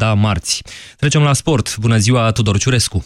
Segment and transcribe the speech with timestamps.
[0.00, 0.62] da marți.
[0.96, 1.76] Trecem la sport.
[1.76, 3.04] Bună ziua, Tudor Ciurescu!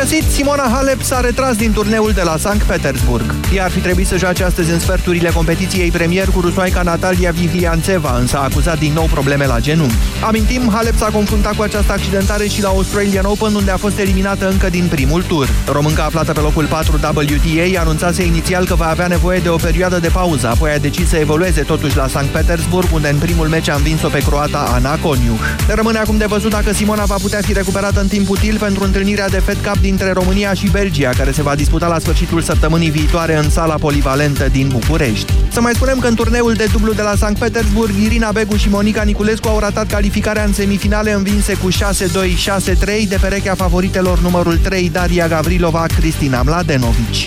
[0.00, 3.34] Găsit, Simona Halep s-a retras din turneul de la Sankt Petersburg.
[3.54, 8.16] Ea ar fi trebuit să joace astăzi în sferturile competiției premier cu rusoaica Natalia Vivlianțeva,
[8.18, 9.94] însă a acuzat din nou probleme la genunchi.
[10.24, 14.48] Amintim, Halep s-a confruntat cu această accidentare și la Australian Open, unde a fost eliminată
[14.48, 15.48] încă din primul tur.
[15.66, 19.98] Românca aflată pe locul 4 WTA anunțase inițial că va avea nevoie de o perioadă
[19.98, 23.68] de pauză, apoi a decis să evolueze totuși la Sankt Petersburg, unde în primul meci
[23.68, 25.42] a învins-o pe croata Ana Koniuch.
[25.68, 29.28] Rămâne acum de văzut dacă Simona va putea fi recuperată în timp util pentru întâlnirea
[29.28, 33.36] de Fed Cup dintre România și Belgia, care se va disputa la sfârșitul săptămânii viitoare
[33.36, 35.32] în sala polivalentă din București.
[35.52, 38.68] Să mai spunem că în turneul de dublu de la Sankt Petersburg, Irina Begu și
[38.68, 44.90] Monica Niculescu au ratat calificarea în semifinale învinse cu 6-2-6-3 de perechea favoritelor numărul 3
[44.90, 47.26] Daria Gavrilova, Cristina Mladenovici.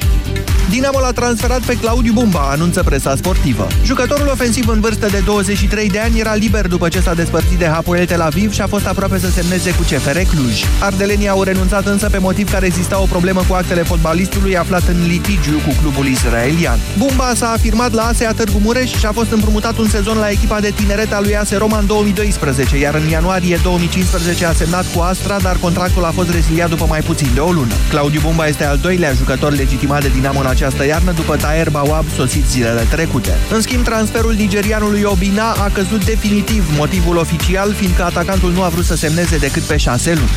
[0.72, 3.68] Dinamo l-a transferat pe Claudiu Bumba, anunță presa sportivă.
[3.84, 7.66] Jucătorul ofensiv în vârstă de 23 de ani era liber după ce s-a despărțit de
[7.66, 10.64] Hapoel Tel Aviv și a fost aproape să semneze cu CFR Cluj.
[10.80, 15.08] Ardelenii au renunțat însă pe motiv care exista o problemă cu actele fotbalistului aflat în
[15.08, 16.80] litigiu cu clubul israelian.
[16.98, 20.60] Bumba s-a afirmat la ASEA Târgu Mureș și a fost împrumutat un sezon la echipa
[20.60, 25.00] de tineret a lui ASE Roma în 2012, iar în ianuarie 2015 a semnat cu
[25.00, 27.74] Astra, dar contractul a fost reziliat după mai puțin de o lună.
[27.90, 32.06] Claudiu Bumba este al doilea jucător legitimat de Dinamo în această iarnă după Taher Bawab
[32.16, 33.38] sosit zilele trecute.
[33.52, 38.86] În schimb, transferul nigerianului Obina a căzut definitiv, motivul oficial fiindcă atacantul nu a vrut
[38.86, 40.30] să semneze decât pe șase luni.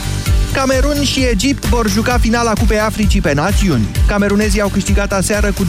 [0.55, 3.89] Camerun și Egipt vor juca finala Cupei Africii pe națiuni.
[4.07, 5.69] Camerunezii au câștigat aseară cu 2-0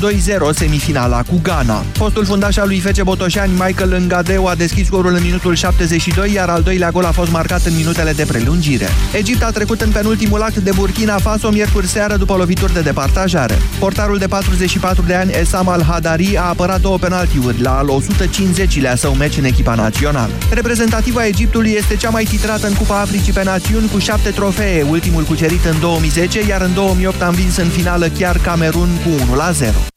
[0.56, 1.84] semifinala cu Ghana.
[1.98, 6.50] Postul fundaș al lui Fece Botoșani, Michael Ngadeu, a deschis scorul în minutul 72, iar
[6.50, 8.88] al doilea gol a fost marcat în minutele de prelungire.
[9.14, 13.58] Egipt a trecut în penultimul act de Burkina Faso miercuri seară după lovituri de departajare.
[13.80, 19.14] Portarul de 44 de ani, Esam Al-Hadari, a apărat două penaltiuri la al 150-lea său
[19.14, 20.32] meci în echipa națională.
[20.50, 25.24] Reprezentativa Egiptului este cea mai titrată în Cupa Africii pe națiuni cu șapte trofee ultimul
[25.24, 29.94] cucerit în 2010, iar în 2008 a învins în finală chiar Camerun cu 1-0.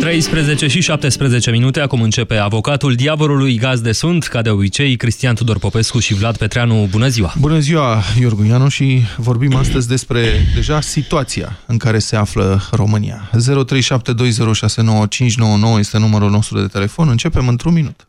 [0.00, 5.58] 13 și 17 minute, acum începe avocatul diavolului de sunt, ca de obicei, Cristian Tudor
[5.58, 6.88] Popescu și Vlad Petreanu.
[6.90, 7.34] Bună ziua!
[7.38, 10.20] Bună ziua, Iorgu Ianu, și vorbim astăzi despre
[10.54, 13.30] deja situația în care se află România.
[13.32, 13.38] 0372069599
[15.78, 17.08] este numărul nostru de telefon.
[17.08, 18.08] Începem într-un minut.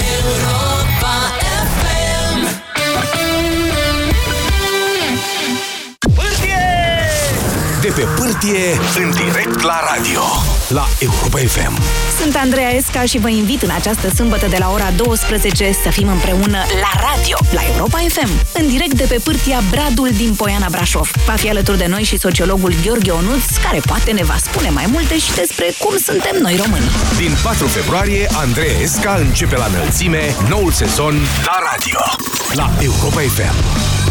[7.95, 10.21] De pe pârtie în direct la radio
[10.67, 11.81] La Europa FM
[12.19, 16.07] Sunt Andreea Esca și vă invit în această sâmbătă de la ora 12 să fim
[16.07, 21.11] împreună la radio la Europa FM În direct de pe pârtia Bradul din Poiana Brașov.
[21.25, 24.85] Va fi alături de noi și sociologul Gheorghe Onuț Care poate ne va spune mai
[24.91, 26.89] multe și despre cum suntem noi români.
[27.17, 31.15] Din 4 februarie, Andreea Esca începe la înălțime noul sezon
[31.45, 31.99] la radio
[32.53, 34.10] La Europa FM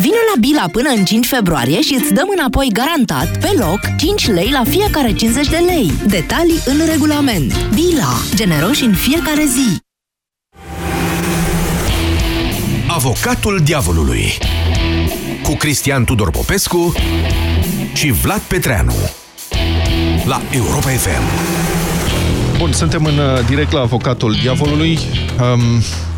[0.00, 4.28] Vino la Bila până în 5 februarie și îți dăm înapoi garantat, pe loc, 5
[4.28, 5.92] lei la fiecare 50 de lei.
[6.06, 7.52] Detalii în regulament.
[7.74, 8.12] Bila.
[8.34, 9.76] Generoși în fiecare zi.
[12.88, 14.38] Avocatul diavolului
[15.42, 16.92] Cu Cristian Tudor Popescu
[17.92, 18.94] și Vlad Petreanu
[20.24, 21.57] La Europa FM
[22.58, 24.98] Bun, suntem în uh, direct la avocatul diavolului.
[25.40, 25.60] Um,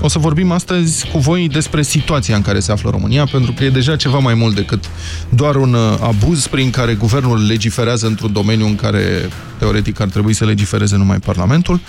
[0.00, 3.64] o să vorbim astăzi cu voi despre situația în care se află România, pentru că
[3.64, 4.84] e deja ceva mai mult decât
[5.28, 10.32] doar un uh, abuz prin care guvernul legiferează într-un domeniu în care teoretic ar trebui
[10.32, 11.80] să legifereze numai Parlamentul.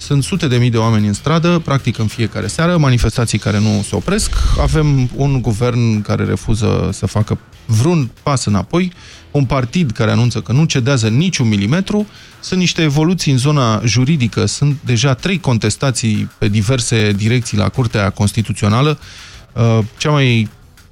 [0.00, 3.84] Sunt sute de mii de oameni în stradă, practic în fiecare seară, manifestații care nu
[3.88, 4.32] se opresc.
[4.60, 8.92] Avem un guvern care refuză să facă vreun pas înapoi,
[9.30, 12.06] un partid care anunță că nu cedează niciun milimetru.
[12.40, 18.10] Sunt niște evoluții în zona juridică, sunt deja trei contestații pe diverse direcții la Curtea
[18.10, 18.98] Constituțională.
[19.52, 20.48] Uh, cea mai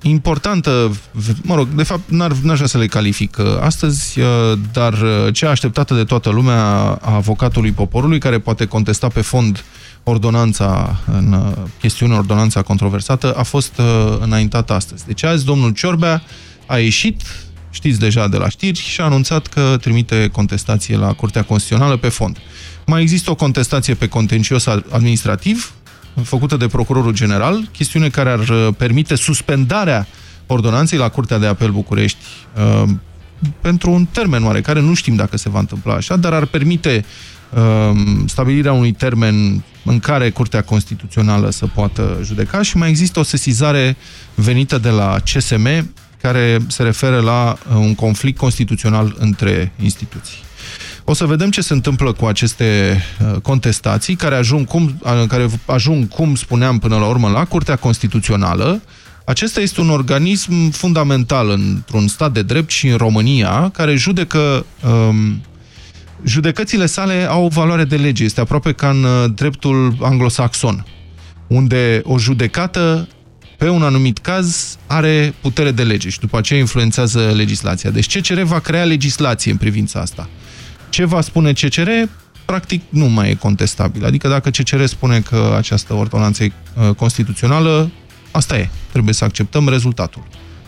[0.09, 0.97] importantă,
[1.43, 4.27] mă rog, de fapt n-aș vrea să le calific uh, astăzi, uh,
[4.73, 4.95] dar
[5.33, 6.63] cea așteptată de toată lumea
[7.03, 9.65] a avocatului poporului, care poate contesta pe fond
[10.03, 13.81] ordonanța, în chestiune ordonanța controversată, a fost
[14.21, 15.07] înaintată astăzi.
[15.07, 16.23] Deci azi domnul Ciorbea
[16.67, 17.23] a ieșit,
[17.71, 22.09] știți deja de la știri, și a anunțat că trimite contestație la Curtea Constituțională pe
[22.09, 22.37] fond.
[22.87, 25.73] Mai există o contestație pe contencios administrativ,
[26.23, 30.07] făcută de Procurorul General, chestiune care ar uh, permite suspendarea
[30.47, 32.19] ordonanței la Curtea de Apel București
[32.57, 32.89] uh,
[33.61, 37.05] pentru un termen oarecare, nu știm dacă se va întâmpla așa, dar ar permite
[37.91, 43.23] um, stabilirea unui termen în care Curtea Constituțională să poată judeca și mai există o
[43.23, 43.97] sesizare
[44.35, 50.46] venită de la CSM care se referă la uh, un conflict constituțional între instituții.
[51.09, 54.99] O să vedem ce se întâmplă cu aceste uh, contestații care ajung, cum,
[55.29, 58.83] care ajung, cum spuneam până la urmă, la Curtea Constituțională.
[59.25, 64.67] Acesta este un organism fundamental într-un stat de drept și în România, care judecă...
[64.89, 65.43] Um,
[66.25, 68.25] judecățile sale au o valoare de lege.
[68.25, 70.87] Este aproape ca în uh, dreptul anglosaxon,
[71.47, 73.09] unde o judecată
[73.57, 77.91] pe un anumit caz are putere de lege și după aceea influențează legislația.
[77.91, 80.29] Deci CCR va crea legislație în privința asta.
[80.97, 81.91] Ce va spune CCR,
[82.45, 84.05] practic nu mai e contestabil.
[84.05, 87.91] Adică dacă CCR spune că această ordonanță e uh, constituțională,
[88.31, 88.69] asta e.
[88.93, 90.23] Trebuie să acceptăm rezultatul.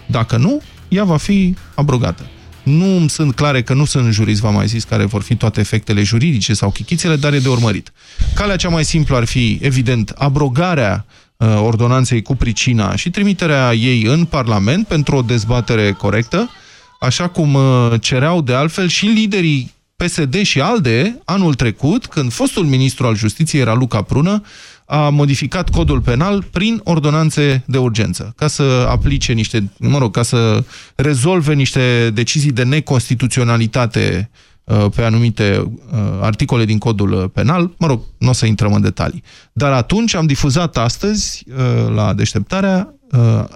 [0.07, 2.27] Dacă nu, ea va fi abrogată.
[2.63, 6.03] Nu sunt clare că nu sunt juriști, v-am mai zis, care vor fi toate efectele
[6.03, 7.93] juridice sau chichițele, dar e de urmărit.
[8.35, 14.03] Calea cea mai simplă ar fi, evident, abrogarea uh, ordonanței cu pricina și trimiterea ei
[14.03, 16.51] în Parlament pentru o dezbatere corectă,
[17.01, 22.65] așa cum uh, cereau de altfel și liderii PSD și ALDE anul trecut, când fostul
[22.65, 24.43] ministru al justiției era Luca Prună,
[24.85, 30.23] a modificat codul penal prin ordonanțe de urgență, ca să aplice niște, mă rog, ca
[30.23, 30.65] să
[30.95, 34.31] rezolve niște decizii de neconstituționalitate
[34.65, 37.75] uh, pe anumite uh, articole din codul penal.
[37.79, 39.23] Mă rog, nu o să intrăm în detalii.
[39.53, 42.98] Dar atunci am difuzat astăzi, uh, la deșteptarea,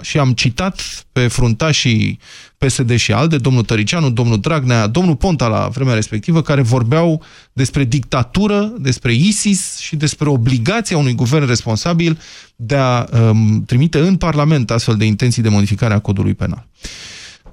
[0.01, 2.19] și am citat pe fruntașii
[2.59, 7.23] PSD și ALDE, domnul Tăricianu, domnul Dragnea, domnul Ponta la vremea respectivă, care vorbeau
[7.53, 12.19] despre dictatură, despre ISIS și despre obligația unui guvern responsabil
[12.57, 16.67] de a um, trimite în Parlament astfel de intenții de modificare a codului penal.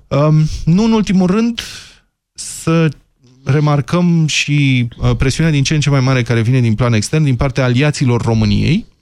[0.07, 1.61] Um, nu în ultimul rând,
[2.33, 2.89] să
[3.43, 7.23] remarcăm și uh, presiunea din ce în ce mai mare care vine din plan extern,
[7.23, 8.98] din partea aliaților României, Uh,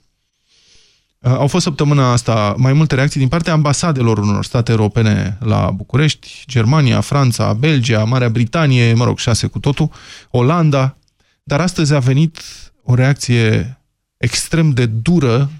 [1.20, 6.44] au fost săptămâna asta mai multe reacții din partea ambasadelor unor state europene la București,
[6.46, 9.90] Germania, Franța, Belgia, Marea Britanie, mă rog, șase cu totul,
[10.30, 10.96] Olanda,
[11.42, 12.40] dar astăzi a venit
[12.82, 13.78] o reacție
[14.16, 15.50] extrem de dură,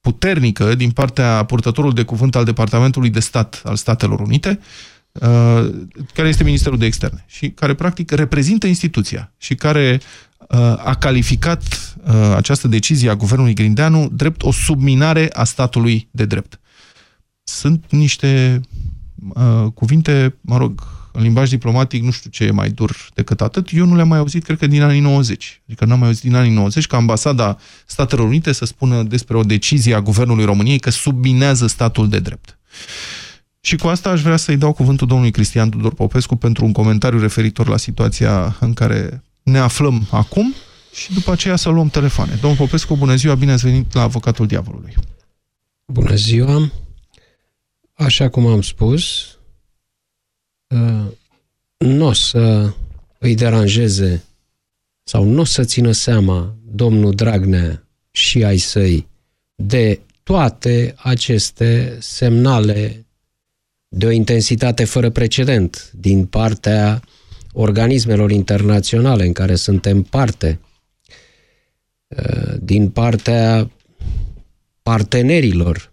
[0.00, 4.60] puternică, din partea purtătorului de cuvânt al Departamentului de Stat al Statelor Unite,
[5.12, 5.70] uh,
[6.14, 10.00] care este Ministerul de Externe și care practic reprezintă instituția și care
[10.84, 11.62] a calificat
[12.06, 16.60] uh, această decizie a guvernului Grindeanu drept o subminare a statului de drept.
[17.42, 18.60] Sunt niște
[19.34, 23.68] uh, cuvinte, mă rog, în limbaj diplomatic nu știu ce e mai dur decât atât.
[23.72, 25.62] Eu nu le-am mai auzit, cred că din anii 90.
[25.66, 27.56] Adică n-am mai auzit din anii 90 că ambasada
[27.86, 32.58] Statelor Unite să spună despre o decizie a guvernului României că subminează statul de drept.
[33.60, 37.20] Și cu asta aș vrea să-i dau cuvântul domnului Cristian Tudor Popescu pentru un comentariu
[37.20, 40.54] referitor la situația în care ne aflăm acum
[40.92, 42.38] și după aceea să luăm telefoane.
[42.40, 44.94] Domnul Popescu, bună ziua, bine ați venit la Avocatul Diavolului.
[45.86, 46.72] Bună ziua!
[47.94, 49.36] Așa cum am spus,
[50.66, 51.06] uh,
[51.78, 52.72] nu o să
[53.18, 54.24] îi deranjeze
[55.02, 59.08] sau nu o să țină seama domnul Dragnea și ai săi
[59.54, 63.06] de toate aceste semnale
[63.88, 67.02] de o intensitate fără precedent din partea
[67.52, 70.60] organismelor internaționale în care suntem parte,
[72.08, 73.70] uh, din partea
[74.82, 75.92] partenerilor.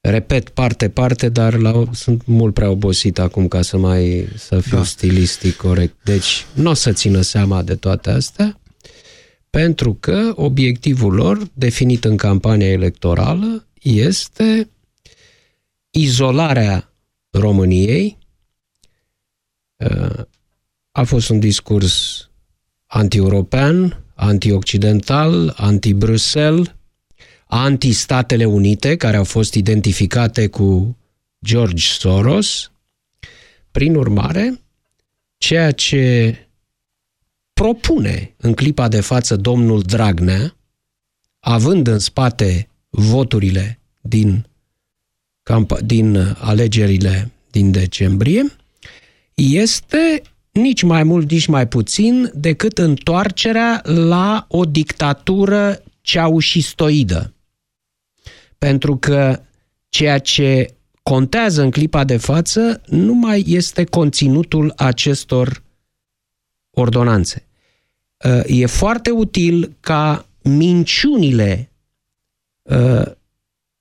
[0.00, 4.76] Repet, parte, parte, dar la, sunt mult prea obosit acum ca să mai să fiu
[4.76, 4.84] da.
[4.84, 5.96] stilistic corect.
[6.04, 8.60] Deci, nu o să țină seama de toate astea,
[9.50, 14.70] pentru că obiectivul lor, definit în campania electorală, este
[15.90, 16.92] izolarea
[17.30, 18.18] României,
[19.76, 20.24] uh,
[20.92, 22.28] a fost un discurs
[22.86, 26.74] anti-european, anti-occidental, anti-Bruxelles,
[27.46, 30.96] anti-Statele Unite, care au fost identificate cu
[31.44, 32.70] George Soros.
[33.70, 34.60] Prin urmare,
[35.38, 36.36] ceea ce
[37.52, 40.56] propune în clipa de față domnul Dragnea,
[41.40, 44.46] având în spate voturile din,
[45.84, 48.56] din alegerile din decembrie,
[49.34, 50.22] este
[50.60, 57.34] nici mai mult, nici mai puțin decât întoarcerea la o dictatură ceaușistoidă.
[58.58, 59.40] Pentru că
[59.88, 65.62] ceea ce contează în clipa de față nu mai este conținutul acestor
[66.70, 67.46] ordonanțe.
[68.46, 71.70] E foarte util ca minciunile
[72.62, 73.02] uh,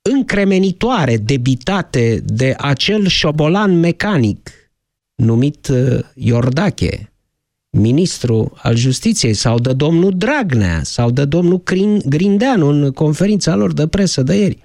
[0.02, 4.52] încremenitoare debitate de acel șobolan mecanic
[5.18, 7.14] numit uh, Iordache,
[7.70, 11.64] ministru al justiției sau de domnul Dragnea sau de domnul
[12.06, 14.58] Grindeanu în conferința lor de presă de ieri,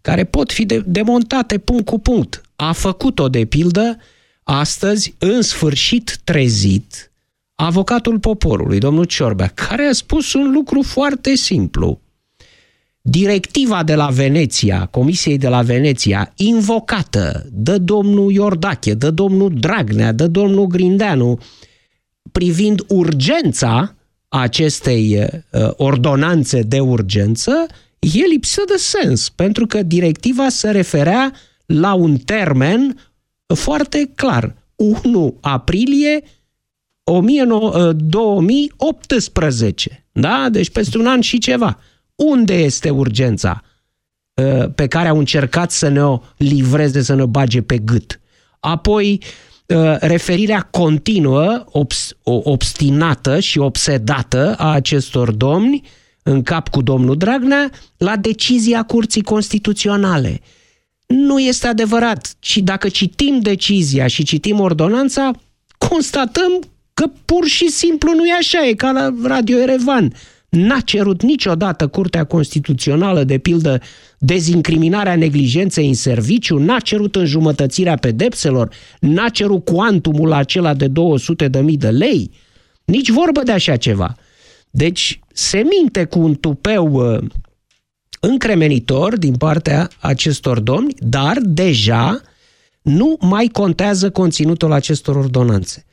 [0.00, 2.42] care pot fi de- demontate punct cu punct.
[2.56, 3.98] A făcut-o de pildă
[4.42, 7.12] astăzi, în sfârșit trezit,
[7.54, 12.00] avocatul poporului, domnul Ciorbea, care a spus un lucru foarte simplu.
[13.02, 20.12] Directiva de la Veneția, Comisiei de la Veneția, invocată de domnul Iordache, de domnul Dragnea,
[20.12, 21.38] de domnul Grindeanu,
[22.32, 23.94] privind urgența
[24.28, 25.28] acestei uh,
[25.76, 27.66] ordonanțe de urgență,
[27.98, 31.32] e lipsă de sens, pentru că directiva se referea
[31.66, 32.96] la un termen
[33.54, 34.54] foarte clar.
[34.76, 36.22] 1 aprilie
[37.96, 40.06] 2018.
[40.12, 40.48] Da?
[40.50, 41.78] Deci peste un an și ceva.
[42.24, 43.62] Unde este urgența
[44.34, 48.20] uh, pe care au încercat să ne o livreze, să ne o bage pe gât?
[48.60, 49.22] Apoi,
[49.66, 55.82] uh, referirea continuă, obs- obstinată și obsedată a acestor domni,
[56.22, 60.40] în cap cu domnul Dragnea, la decizia Curții Constituționale.
[61.06, 62.34] Nu este adevărat.
[62.38, 65.30] Și dacă citim decizia și citim ordonanța,
[65.78, 66.62] constatăm
[66.94, 70.12] că pur și simplu nu e așa, e ca la Radio Erevan.
[70.50, 73.80] N-a cerut niciodată Curtea Constituțională, de pildă,
[74.18, 78.68] dezincriminarea neglijenței în serviciu, n-a cerut înjumătățirea pedepselor,
[79.00, 82.30] n-a cerut cuantumul acela de 200 de mii de lei,
[82.84, 84.16] nici vorbă de așa ceva.
[84.70, 87.18] Deci se minte cu un tupeu uh,
[88.20, 92.20] încremenitor din partea acestor domni, dar deja
[92.82, 95.84] nu mai contează conținutul acestor ordonanțe.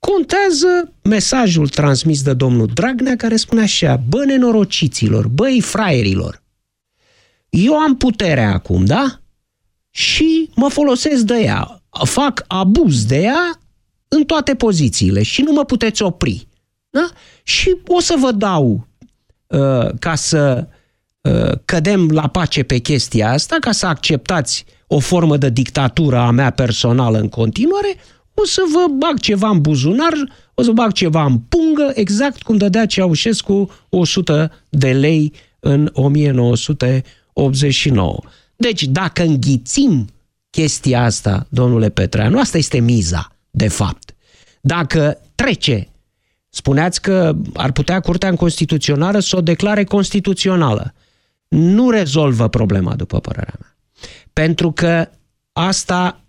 [0.00, 6.42] Contează mesajul transmis de domnul Dragnea care spune așa, bă nenorociților, băi fraierilor,
[7.48, 9.20] eu am puterea acum, da?
[9.90, 13.60] Și mă folosesc de ea, fac abuz de ea
[14.08, 16.48] în toate pozițiile și nu mă puteți opri.
[16.90, 17.10] Da?
[17.42, 18.86] Și o să vă dau
[19.46, 20.66] uh, ca să
[21.20, 26.30] uh, cădem la pace pe chestia asta, ca să acceptați o formă de dictatură a
[26.30, 27.96] mea personală în continuare,
[28.34, 30.12] o să vă bag ceva în buzunar,
[30.54, 38.18] o să bag ceva în pungă, exact cum dădea Ceaușescu 100 de lei în 1989.
[38.56, 40.08] Deci, dacă înghițim
[40.50, 44.14] chestia asta, domnule Petreanu, asta este miza, de fapt.
[44.60, 45.88] Dacă trece,
[46.48, 50.94] spuneați că ar putea Curtea Constituțională să o declare constituțională.
[51.48, 53.76] Nu rezolvă problema, după părerea mea.
[54.32, 55.08] Pentru că
[55.52, 56.19] asta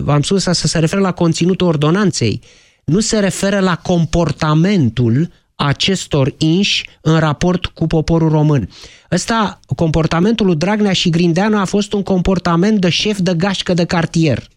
[0.00, 2.40] v-am spus, asta se referă la conținutul ordonanței,
[2.84, 8.68] nu se referă la comportamentul acestor inși în raport cu poporul român.
[9.12, 13.84] Ăsta, comportamentul lui Dragnea și Grindeanu a fost un comportament de șef de gașcă de
[13.84, 14.48] cartier.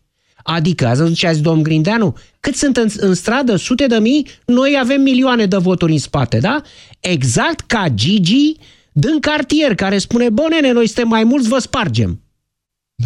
[0.44, 2.16] Adică, ați văzut ce a zis domnul Grindeanu?
[2.40, 3.56] Cât sunt în, în stradă?
[3.56, 4.28] Sute de mii?
[4.46, 6.62] Noi avem milioane de voturi în spate, da?
[7.00, 8.56] Exact ca Gigi
[8.92, 12.22] din cartier, care spune, bă, nene, noi suntem mai mulți, vă spargem.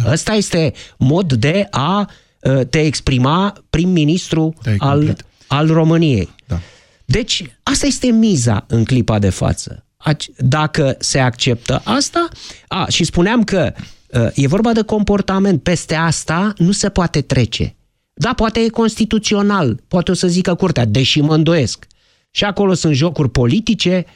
[0.02, 0.12] Da.
[0.12, 2.10] Ăsta este mod de a
[2.40, 6.28] uh, te exprima prim-ministru al, al României.
[6.46, 6.60] Da.
[7.04, 9.86] Deci, asta este miza în clipa de față.
[10.36, 12.28] Dacă se acceptă asta,
[12.68, 13.72] a, și spuneam că
[14.06, 17.76] uh, e vorba de comportament, peste asta nu se poate trece.
[18.12, 21.86] Da, poate e constituțional, poate o să zică curtea, deși mă îndoiesc.
[22.30, 24.12] Și acolo sunt jocuri politice, uh,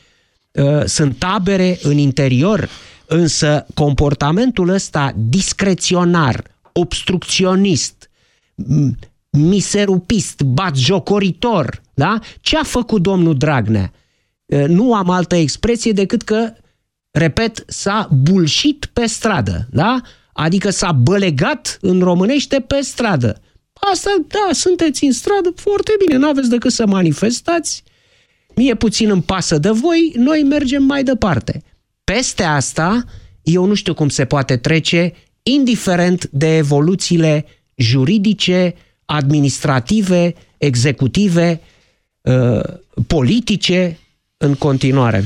[0.85, 2.69] sunt tabere în interior,
[3.11, 8.11] Însă comportamentul ăsta discreționar, obstrucționist,
[9.31, 12.19] miserupist, batjocoritor, da?
[12.41, 13.93] Ce a făcut domnul Dragnea?
[14.67, 16.53] Nu am altă expresie decât că,
[17.11, 20.00] repet, s-a bulșit pe stradă, da?
[20.33, 23.41] Adică s-a bălegat în românește pe stradă.
[23.73, 27.83] Asta, da, sunteți în stradă, foarte bine, nu aveți decât să manifestați,
[28.59, 31.62] mie puțin îmi pasă de voi, noi mergem mai departe.
[32.05, 33.05] Peste asta,
[33.43, 35.12] eu nu știu cum se poate trece,
[35.43, 38.75] indiferent de evoluțiile juridice,
[39.05, 41.61] administrative, executive,
[42.21, 42.61] uh,
[43.07, 43.99] politice
[44.37, 45.25] în continuare.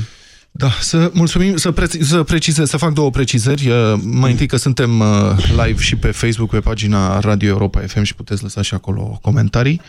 [0.51, 3.69] Da, să mulțumim, să, pre să precizez, să fac două precizări.
[3.69, 5.07] Uh, mai întâi că suntem uh,
[5.65, 9.81] live și pe Facebook, pe pagina Radio Europa FM și puteți lăsa și acolo comentarii.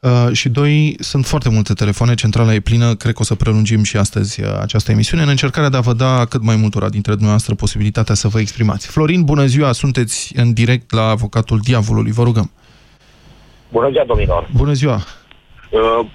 [0.00, 3.82] Uh, și doi, sunt foarte multe telefoane, centrala e plină, cred că o să prelungim
[3.82, 7.12] și astăzi uh, această emisiune în încercarea de a vă da cât mai multora dintre
[7.12, 8.86] dumneavoastră posibilitatea să vă exprimați.
[8.90, 12.50] Florin, bună ziua, sunteți în direct la avocatul diavolului, vă rugăm.
[13.72, 14.48] Bună ziua, domnilor.
[14.56, 14.98] Bună ziua.
[15.70, 16.06] Uh,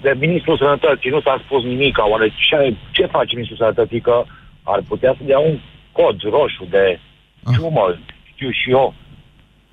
[0.00, 4.24] de Ministrul Sănătății nu s-a spus nimic, oare ce, ce face Ministrul Sănătății, că
[4.62, 5.58] ar putea să dea un
[5.92, 7.00] cod roșu de
[7.56, 7.98] ciumă, ah.
[8.34, 8.94] știu și eu.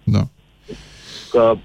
[0.04, 0.24] Da.
[1.32, 1.58] Că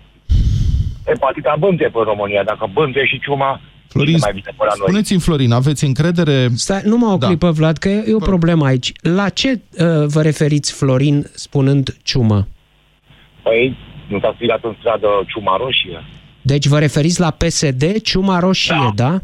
[1.07, 2.43] hepatita bântuie pe România.
[2.45, 4.87] Dacă bântuie și ciuma, Florin, mai bine pe la noi.
[4.89, 6.49] spuneți-mi, Florin, aveți încredere...
[6.55, 7.27] Stai, numai o Da.
[7.27, 8.93] clipă, Vlad, că e o problemă aici.
[9.01, 9.61] La ce uh,
[10.07, 12.47] vă referiți, Florin, spunând ciumă?
[13.43, 13.77] Păi,
[14.09, 16.05] nu s-a strigat în stradă ciuma roșie?
[16.43, 19.11] Deci vă referiți la PSD, ciuma roșie, da?
[19.11, 19.21] da?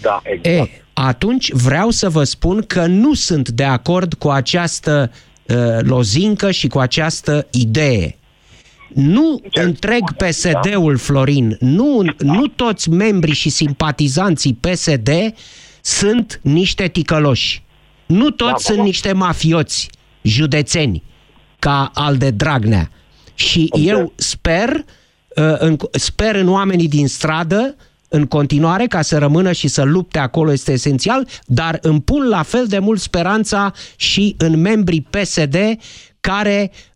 [0.00, 0.68] Da, exact.
[0.68, 5.10] E, atunci vreau să vă spun că nu sunt de acord cu această
[5.46, 8.16] uh, lozincă și cu această idee.
[8.94, 15.08] Nu întreg PSD-ul, Florin, nu, nu toți membrii și simpatizanții PSD
[15.80, 17.62] sunt niște ticăloși.
[18.06, 18.82] Nu toți Da, sunt da.
[18.82, 19.90] niște mafioți
[20.22, 21.02] județeni,
[21.58, 22.90] ca al de Dragnea.
[23.34, 23.84] Și Ok.
[23.84, 27.76] eu sper, uh, în, sper în oamenii din stradă,
[28.08, 32.42] în continuare, ca să rămână și să lupte acolo este esențial, dar îmi pun la
[32.42, 35.56] fel de mult speranța și în membrii PSD
[36.20, 36.93] care uh, uh,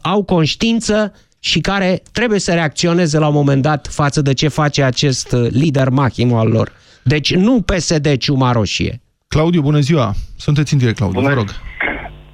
[0.00, 4.82] au conștiință și care trebuie să reacționeze la un moment dat față de ce face
[4.82, 6.72] acest uh, lider mahim al lor.
[7.02, 9.00] Deci nu PSD ciuma roșie.
[9.28, 10.12] Claudiu, bună ziua!
[10.36, 11.32] Sunteți în direct, Claudiu, Bună.
[11.34, 11.48] vă rog.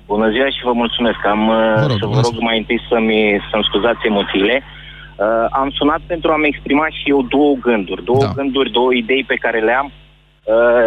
[0.07, 1.21] Bună ziua și vă mulțumesc.
[1.27, 1.43] Am
[1.83, 2.45] Vă rog, să vă bună rog ziua.
[2.49, 3.19] mai întâi să-mi,
[3.51, 4.57] să-mi scuzați emoțiile.
[4.63, 5.27] Uh,
[5.61, 8.27] am sunat pentru a-mi exprima și eu două gânduri, două Da.
[8.27, 8.33] da.
[8.39, 9.93] gânduri, două idei pe care le am uh,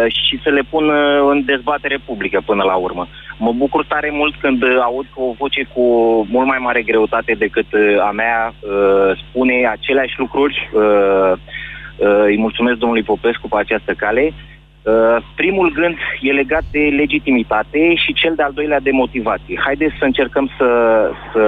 [0.06, 3.08] și să le pun uh, în dezbatere publică până la urmă.
[3.38, 5.82] Mă bucur tare mult când uh, aud că o voce cu
[6.30, 10.70] mult mai mare greutate decât uh, a mea uh, spune aceleași lucruri.
[10.72, 11.32] Uh,
[11.96, 14.32] uh, îi mulțumesc domnului Popescu pe această cale.
[14.88, 19.60] Uh, primul gând e legat de legitimitate și cel de-al doilea de motivație.
[19.64, 20.68] Haideți să încercăm să,
[21.32, 21.42] să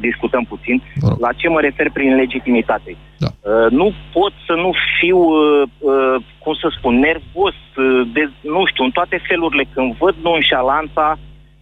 [0.00, 1.20] discutăm puțin Vă rog.
[1.20, 2.96] la ce mă refer prin legitimitate.
[3.18, 3.28] Da.
[3.40, 8.62] Uh, nu pot să nu fiu, uh, uh, cum să spun, nervos, uh, de, nu
[8.66, 11.18] știu, în toate felurile când văd nonșalanța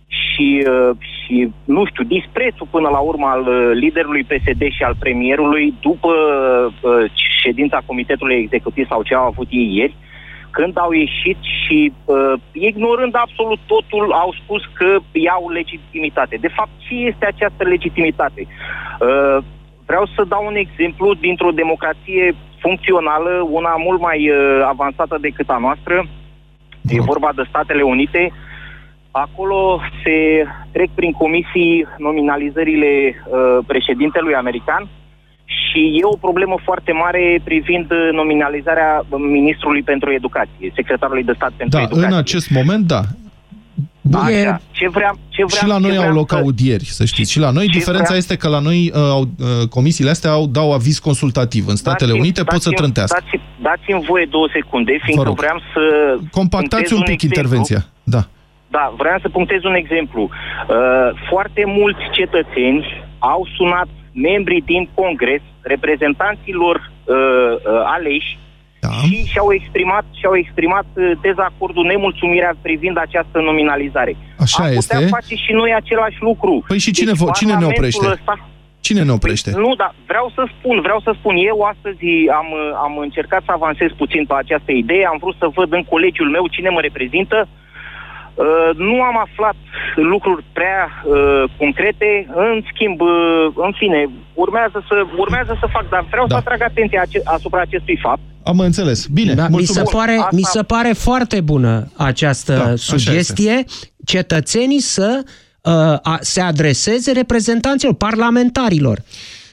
[0.07, 4.97] și, uh, și, nu știu, disprețul până la urmă al uh, liderului PSD și al
[4.99, 6.13] premierului după
[6.83, 7.11] uh,
[7.43, 9.97] ședința Comitetului Executiv sau ce au avut ei ieri,
[10.51, 16.37] când au ieșit și, uh, ignorând absolut totul, au spus că iau legitimitate.
[16.41, 18.47] De fapt, ce este această legitimitate?
[18.47, 19.39] Uh,
[19.87, 24.37] vreau să dau un exemplu dintr-o democrație funcțională, una mult mai uh,
[24.69, 26.07] avansată decât a noastră.
[26.81, 27.07] Vă E rog.
[27.07, 28.33] vorba de Statele Unite.
[29.11, 34.89] Acolo se trec prin comisii nominalizările uh, președintelui american
[35.71, 41.33] și e o problemă foarte mare privind uh, nominalizarea uh, ministrului pentru educație, secretarului de
[41.37, 42.07] stat pentru Da, educație.
[42.07, 43.01] în acest moment, da.
[44.01, 44.21] Bun.
[44.29, 44.61] E- Așa.
[44.71, 47.31] Ce vreau, ce vreau, Și la ce noi au vreau loc să- audieri, să știți.
[47.33, 50.31] Și la noi ce diferența vreau- este că la noi uh, au, uh, comisiile astea
[50.31, 51.65] au, dau aviz consultativ.
[51.67, 53.21] În Statele Dați-mi- Unite pot să dați-mi- trântească.
[53.23, 55.37] Dați, dați-mi voie două secunde, fiindcă rog.
[55.37, 55.83] vreau să...
[56.31, 57.29] Compactați punctez un pic exemplu.
[57.37, 57.81] intervenția.
[58.15, 58.23] Da.
[58.77, 60.23] Da, vreau să punctez un exemplu.
[60.23, 62.83] Uh, foarte mulți cetățeni
[63.19, 68.39] au sunat membrii din Congres, reprezentanților uh, uh, aleși
[68.81, 68.89] Da.
[68.89, 74.17] și și-au exprimat, și-au exprimat uh, dezacordul, nemulțumirea privind această nominalizare.
[74.39, 75.15] Așa Am putea este.
[75.19, 76.65] face și noi același lucru.
[76.67, 78.07] Păi și cine vo- cine ne Parlamentul oprește?
[78.11, 78.35] Ăsta,
[78.81, 79.51] Cine ne oprește?
[79.51, 82.07] Păi, nu, dar vreau să spun, vreau să spun, eu astăzi
[82.41, 82.49] am,
[82.87, 86.47] am încercat să avansez puțin pe această idee, am vrut să văd în colegiul meu
[86.47, 87.49] cine mă reprezintă.
[88.41, 89.57] Uh, nu am aflat
[90.13, 93.11] lucruri prea uh, concrete, în schimb, uh,
[93.67, 94.01] în fine,
[94.35, 96.35] urmează să, urmează să fac, dar vreau Da.
[96.35, 98.21] să atrag atenția ace- asupra acestui fapt.
[98.45, 99.07] Am înțeles.
[99.07, 99.91] Bine, Da, mi, se mulțumesc.
[99.93, 103.65] pare, Asta- mi se pare foarte bună această Da, da, așa sugestie.
[104.05, 105.73] Cetățenii să uh,
[106.03, 108.99] a, se adreseze reprezentanților, parlamentarilor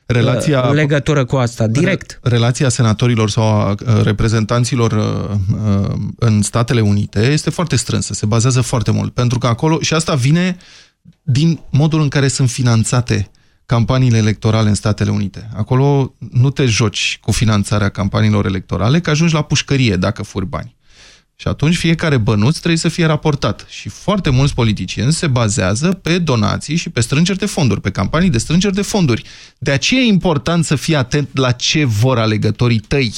[0.08, 2.20] Relația, uh, în legătură cu asta, direct.
[2.22, 5.38] Re- Relația senatorilor sau a uh, reprezentanților uh,
[5.82, 9.94] uh, în Statele Unite este foarte strânsă, se bazează foarte mult, pentru că acolo, și
[9.94, 10.58] asta vine
[11.24, 13.32] din modul în care sunt finanțate
[13.66, 15.50] campaniile electorale în Statele Unite.
[15.56, 20.76] Acolo nu te joci cu finanțarea campaniilor electorale, că ajungi la pușcărie dacă furi bani.
[21.40, 23.66] Și atunci fiecare bănuț trebuie să fie raportat.
[23.70, 28.30] Și foarte mulți politicieni se bazează pe donații și pe strângeri de fonduri, pe campanii
[28.30, 29.24] de strângeri de fonduri.
[29.58, 33.14] De aceea e important să fii atent la ce vor alegătorii tăi.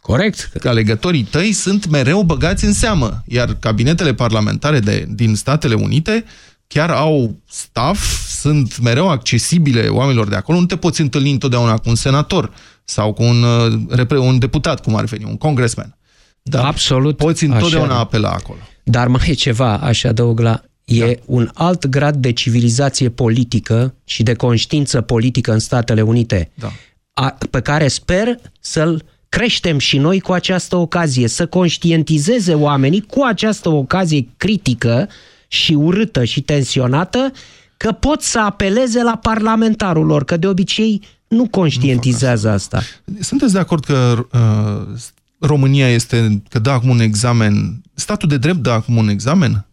[0.00, 0.50] Corect.
[0.60, 6.24] Că alegătorii tăi sunt mereu băgați în seamă, iar cabinetele parlamentare de, din Statele Unite
[6.66, 11.88] chiar au staff, sunt mereu accesibile oamenilor de acolo, nu te poți întâlni întotdeauna cu
[11.88, 12.50] un senator
[12.84, 15.97] sau cu un, uh, repre- un deputat, cum ar veni, un congressman.
[16.42, 16.66] Da.
[16.66, 17.16] Absolut.
[17.16, 17.98] Poți așa întotdeauna e.
[17.98, 18.58] apela acolo.
[18.84, 20.62] Dar mai e ceva, aș adăug la...
[20.84, 21.12] E da.
[21.24, 26.72] un alt grad de civilizație politică și de conștiință politică în Statele Unite, Da.
[27.12, 33.22] a, pe care sper să-l creștem și noi cu această ocazie, să conștientizeze oamenii cu
[33.22, 35.08] această ocazie critică
[35.48, 37.32] și urâtă și tensionată
[37.76, 42.82] că pot să apeleze la parlamentarul lor, că de obicei nu conștientizează asta.
[43.20, 44.98] Sunteți de acord că uh,
[45.38, 49.66] România este, că dă acum un examen, statul de drept dă acum un examen?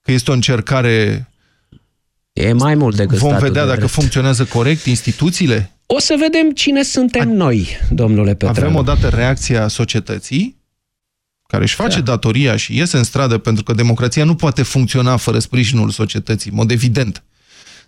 [0.00, 1.28] Că este o încercare...
[2.32, 3.92] E mai mult decât Vom statul vedea de dacă drept.
[3.92, 5.72] funcționează corect instituțiile?
[5.86, 8.58] O să vedem cine suntem noi, domnule Petreanu.
[8.58, 10.56] Avem odată reacția societății,
[11.46, 12.04] care își face da.
[12.04, 16.56] datoria și iese în stradă, pentru că democrația nu poate funcționa fără sprijinul societății, în
[16.56, 17.22] mod evident.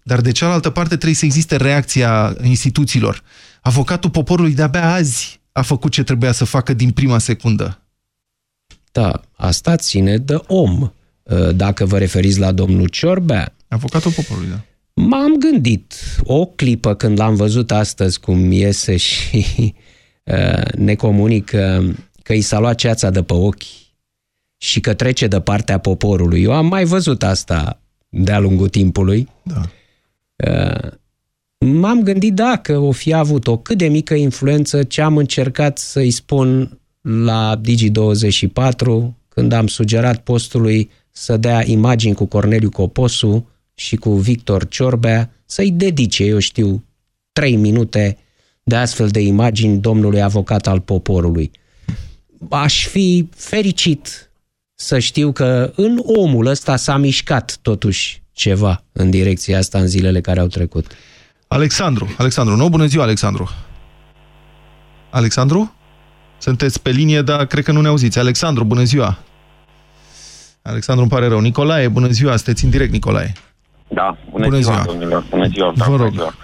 [0.03, 3.23] Dar de cealaltă parte trebuie să existe reacția instituțiilor.
[3.61, 7.83] Avocatul poporului de-abia azi a făcut ce trebuia să facă din prima secundă.
[8.93, 10.91] Da, asta ține de om.
[11.55, 14.61] Dacă vă referiți la domnul Ciorbea, Avocatul poporului, da.
[15.03, 19.45] M-am gândit o clipă când l-am văzut astăzi cum iese și
[20.25, 23.63] uh, ne comunică că i s-a luat ceața de pe ochi
[24.57, 26.43] și că trece de partea poporului.
[26.43, 29.29] Eu am mai văzut asta de-a lungul timpului.
[29.43, 29.63] Da.
[31.67, 35.79] Uh, m-am gândit dacă o fi avut o cât de mică influență ce am încercat
[35.79, 43.97] să-i spun la Digi24 când am sugerat postului să dea imagini cu Corneliu Coposu și
[43.97, 46.85] cu Victor Ciorbea să-i dedice, eu știu,
[47.33, 48.19] trei minute
[48.63, 51.51] de astfel de imagini domnului avocat al poporului.
[52.49, 54.31] Aș fi fericit
[54.75, 60.21] să știu că în omul ăsta s-a mișcat totuși ceva în direcția asta în zilele
[60.21, 60.87] care au trecut.
[61.55, 62.69] Alexandru, Alexandru, nu?
[62.69, 63.49] Bună ziua, Alexandru.
[65.11, 65.75] Alexandru?
[66.39, 68.19] Sunteți pe linie, dar cred că nu ne auziți.
[68.19, 69.19] Alexandru, bună ziua.
[70.63, 71.41] Alexandru, îmi pare rău.
[71.41, 73.33] Nicolae, bună ziua, sunteți în direct, Nicolae.
[73.89, 74.85] Da, bună, Bună ziua, ziua.
[74.85, 76.13] domnilor, bună ziua, Vă da, bună rog.
[76.13, 76.35] ziua.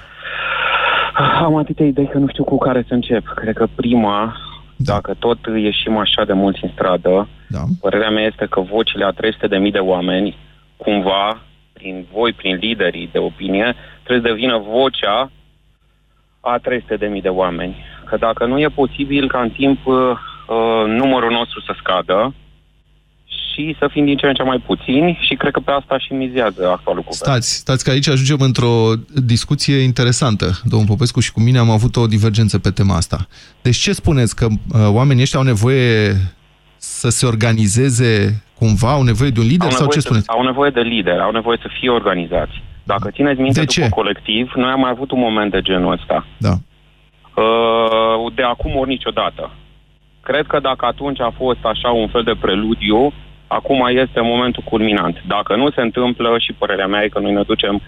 [1.45, 3.33] Am atâtea idei că nu știu cu care să încep.
[3.35, 4.37] Cred că prima,
[4.77, 4.92] Da.
[4.92, 7.62] dacă tot ieșim așa de mulți în stradă, Da.
[7.81, 10.37] părerea mea este că vocile a 300.000 de oameni,
[10.77, 11.40] cumva,
[11.79, 15.31] prin voi, prin liderii de opinie, trebuie să devină vocea
[16.41, 17.77] a 300.000 de oameni.
[18.09, 22.35] Că dacă nu e posibil ca în timp uh, uh, numărul nostru să scadă
[23.27, 26.12] și să fim din ce în ce mai puțini și cred că pe asta și
[26.12, 27.31] mizează actualul guvern.
[27.31, 30.61] Stați, stați că aici ajungem într-o discuție interesantă.
[30.65, 33.27] Domnul Popescu și cu mine am avut o divergență pe tema asta.
[33.62, 34.37] Deci ce spuneți?
[34.37, 36.17] Că uh, oamenii ăștia au nevoie
[36.77, 38.90] să se organizeze cumva?
[38.92, 39.66] Au nevoie de un lider?
[39.66, 40.29] Au Sau nevoie, ce să, spuneți?
[40.29, 42.62] au nevoie de lideri, au nevoie să fie organizați.
[42.85, 43.88] Dacă țineți minte, De după ce?
[43.88, 46.27] colectiv, noi am mai avut un moment de genul ăsta.
[46.38, 46.53] Da.
[47.42, 49.51] Uh, de acum ori niciodată.
[50.23, 53.12] Cred că dacă atunci a fost așa un fel de preludiu,
[53.47, 55.23] acum este momentul culminant.
[55.27, 57.81] Dacă nu se întâmplă, și părerea mea e că noi ne ducem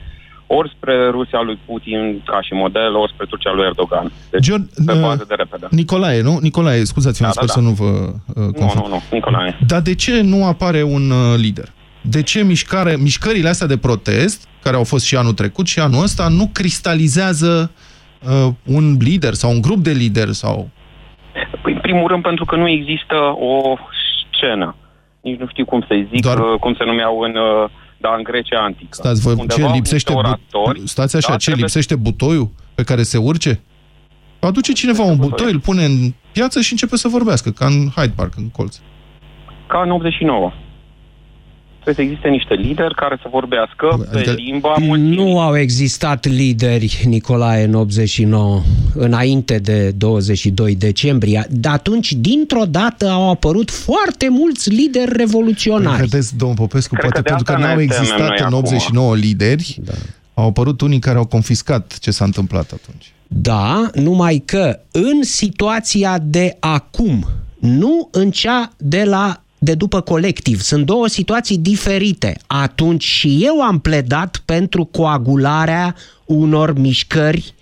[0.50, 4.12] ori spre Rusia lui Putin ca și model, ori spre Turcia lui Erdogan.
[4.30, 5.66] Deci, John, pe uh, bază de repede.
[5.70, 6.38] Nicolae, nu?
[6.40, 7.66] Nicolae, scuzați-mă, Da, sper da, să da.
[7.66, 8.84] nu vă uh, Nu, confund.
[8.84, 9.58] nu, nu, Nicolae.
[9.66, 11.68] Dar de ce nu apare un uh, lider?
[12.00, 16.02] De ce mișcare, mișcările astea de protest, care au fost și anul trecut și anul
[16.02, 17.70] ăsta, nu cristalizează
[18.22, 20.34] uh, un lider sau un grup de lideri?
[20.34, 20.68] Sau...
[21.62, 23.76] Păi, în primul rând pentru că nu există o
[24.32, 24.76] scenă.
[25.20, 26.56] Nici nu știu cum să-i zic, Doar- Doar...
[26.58, 27.68] cum se numeau în, uh,
[28.00, 28.88] da, în Grecia Antică.
[28.90, 32.50] Stați, vă, ce Undeva lipsește, niște bu- oratori, stați așa, da, ce trebuie- lipsește butoiul
[32.74, 33.60] pe care se urce?
[34.40, 38.12] Aduce cineva un butoi, îl pune în piață și începe să vorbească, ca în Hyde
[38.16, 38.76] Park, în colț.
[39.66, 40.52] Ca în 89.
[41.88, 45.16] Trebuie să existe niște lideri care să vorbească Adică- pe limba mulțimii.
[45.16, 48.62] Nu au existat lideri, Nicolae, în 89,
[48.94, 51.46] înainte de 22 decembrie.
[51.50, 56.06] De atunci, dintr-o dată, au apărut foarte mulți lideri revoluționari.
[56.06, 58.36] Vedeți, domnul Popescu, Cred poate că de pentru că asta n-au ne temem existat noi
[58.38, 58.58] în acum.
[58.58, 59.92] 89 lideri, da.
[60.34, 63.12] au apărut unii care au confiscat ce s-a întâmplat atunci.
[63.26, 67.26] Da, numai că în situația de acum,
[67.58, 70.60] nu în cea de la de după colectiv.
[70.60, 72.36] Sunt două situații diferite.
[72.46, 75.94] Atunci și eu am pledat pentru coagularea
[76.24, 77.54] unor mișcări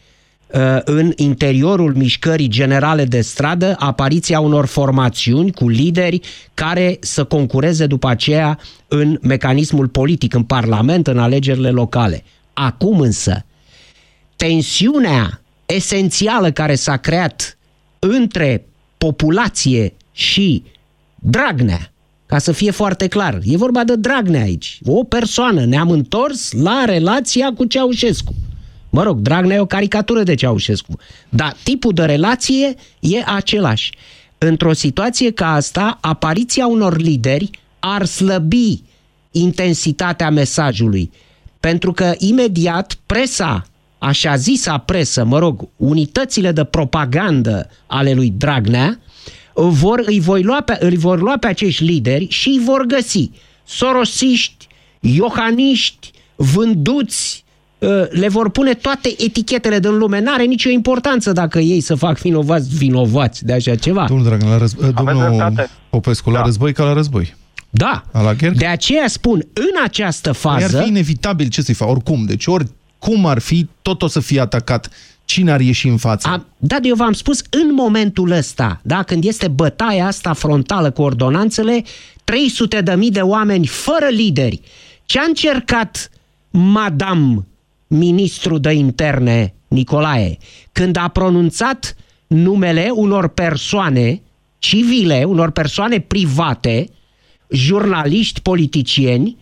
[0.47, 6.21] uh, în interiorul mișcării generale de stradă, apariția unor formațiuni cu lideri
[6.55, 12.25] care să concureze după aceea în mecanismul politic, în Parlament, în alegerile locale.
[12.53, 13.45] Acum însă,
[14.37, 17.59] tensiunea esențială care s-a creat
[17.99, 18.67] între
[18.99, 20.63] populație și
[21.29, 21.93] Dragnea,
[22.27, 26.85] ca să fie foarte clar, e vorba de Dragnea aici, o persoană, ne-am întors la
[26.85, 28.35] relația cu Ceaușescu.
[28.91, 33.93] Mă rog, Dragnea e o caricatură de Ceaușescu, dar tipul de relație e același.
[34.39, 38.83] Într-o situație ca asta, apariția unor lideri ar slăbi
[39.31, 41.11] intensitatea mesajului,
[41.61, 43.67] pentru că imediat presa,
[43.99, 49.01] așa zisa presă, mă rog, unitățile de propagandă ale lui Dragnea,
[49.57, 53.31] vor, îi, voi lua pe, îi vor lua pe acești lideri și îi vor găsi
[53.65, 54.67] sorosiști,
[55.01, 57.45] iohaniști, vânduți,
[57.79, 60.21] uh, le vor pune toate etichetele din lume.
[60.21, 64.05] N-are nicio importanță dacă ei să fac vinovați, vinovați de așa ceva.
[64.09, 65.71] Domnul Dragan, la război, domnul dreptate.
[65.91, 66.45] Popescu, la Da.
[66.45, 67.35] război ca la război.
[67.71, 68.03] Da.
[68.13, 68.57] A la gherg?
[68.57, 70.77] De aceea spun, în această Păi fază...
[70.77, 72.25] Ar fi inevitabil ce să-i fac, oricum.
[72.25, 74.91] Deci oricum ar fi, tot o să fie atacat.
[75.27, 76.29] Cine ar ieși în față?
[76.29, 81.03] A, da, eu v-am spus, în momentul ăsta, da, când este bătaia asta frontală cu
[81.03, 81.83] ordonanțele,
[82.25, 84.61] 300 de mii de oameni fără lideri.
[85.05, 86.11] Ce a încercat
[86.51, 87.47] Madame
[87.87, 90.39] ministru de interne Nicolae
[90.73, 94.23] când a pronunțat numele unor persoane
[94.59, 96.89] civile, unor persoane private,
[97.51, 99.37] jurnaliști, politicieni,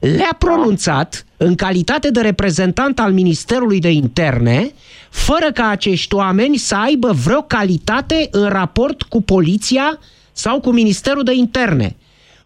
[0.00, 4.72] le-a pronunțat în calitate de reprezentant al Ministerului de Interne,
[5.10, 9.98] fără ca acești oameni să aibă vreo calitate în raport cu poliția
[10.32, 11.96] sau cu Ministerul de Interne.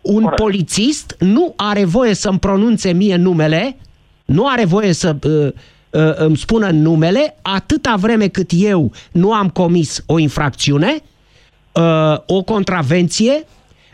[0.01, 0.43] Un Corect.
[0.43, 3.77] polițist nu are voie să-mi pronunțe mie numele,
[4.25, 5.53] nu are voie să uh,
[5.91, 11.03] uh, îmi spună numele, atâta vreme cât eu nu am comis o infracțiune,
[11.73, 13.45] uh, o contravenție,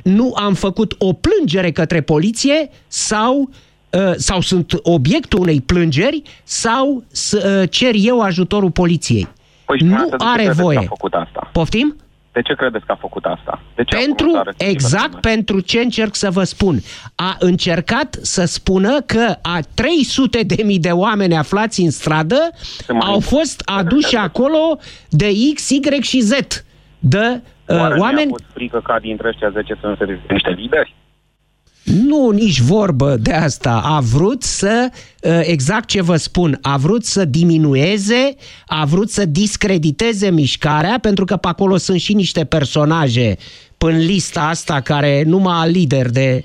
[0.09, 3.51] nu am făcut o plângere către poliție sau
[3.90, 9.29] uh, sau sunt obiectul unei plângeri sau să uh, cer eu ajutorul poliției.
[9.64, 10.77] Păi, nu dumneavoastră, de ce are credeți voie.
[10.77, 11.51] Că a făcut asta?
[11.53, 11.97] Poftim?
[12.33, 13.62] De ce credeți că a făcut asta?
[13.75, 15.21] De ce a Pentru, făcut asta respectivă exact nume?
[15.21, 16.81] pentru ce încerc să vă spun.
[17.14, 22.51] A încercat să spună că a 300 de mii de oameni aflați în stradă
[22.88, 26.33] mai au fost aduși acolo de X, Y și Z.
[26.99, 27.38] De uh,
[27.69, 30.51] Oare nu oameni i-a fost frică ca dintre ăștia 10 să nu se ridice niște
[30.51, 30.95] lideri?
[31.85, 33.81] Nu, nici vorbă de asta.
[33.85, 34.89] A vrut să,
[35.23, 38.35] uh, exact ce vă spun, a vrut să diminueze,
[38.67, 43.37] a vrut să discrediteze mișcarea, pentru că pe acolo sunt și niște personaje
[43.79, 46.45] în lista asta care numai lider de...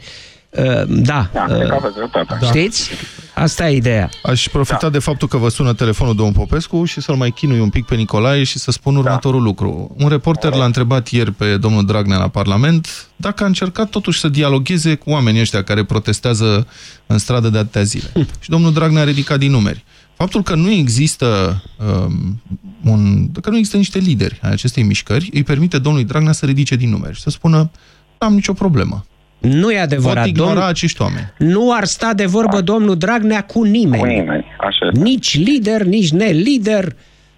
[0.58, 2.46] uh, Da, Da, cred că uh, aveți dreptate.
[2.46, 2.90] știți?
[3.36, 4.10] Asta e ideea.
[4.24, 4.90] Aș profita da.
[4.90, 7.96] de faptul că vă sună telefonul domnul Popescu și să-l mai chinui un pic pe
[7.96, 9.46] Nicolae și să spun următorul da.
[9.46, 9.96] lucru.
[9.98, 14.28] Un reporter l-a întrebat ieri pe domnul Dragnea la Parlament dacă a încercat totuși să
[14.28, 16.68] dialogueze cu oamenii ăștia care protestează
[17.06, 18.12] în stradă de atâtea zile.
[18.44, 19.84] și domnul Dragnea a ridicat din numeri.
[20.16, 22.42] Faptul că nu există um,
[22.84, 26.76] un, că nu există niște lideri ai acestei mișcări îi permite domnului Dragnea să ridice
[26.76, 27.72] din numeri și să spună
[28.20, 29.06] nu am nicio problemă.
[29.44, 30.24] Nu e adevărat.
[30.24, 30.68] Pot ignora Domn...
[30.68, 31.34] acești oameni.
[31.38, 34.02] Nu ar sta de vorbă domnul Dragnea cu nimeni.
[34.02, 35.00] Cu nimeni, așa este.
[35.04, 36.86] Nici lider, nici nelider.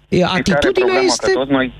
[0.08, 1.00] E, Și care e Atitudinea problema?
[1.12, 1.26] este...
[1.32, 1.72] Că toți noi,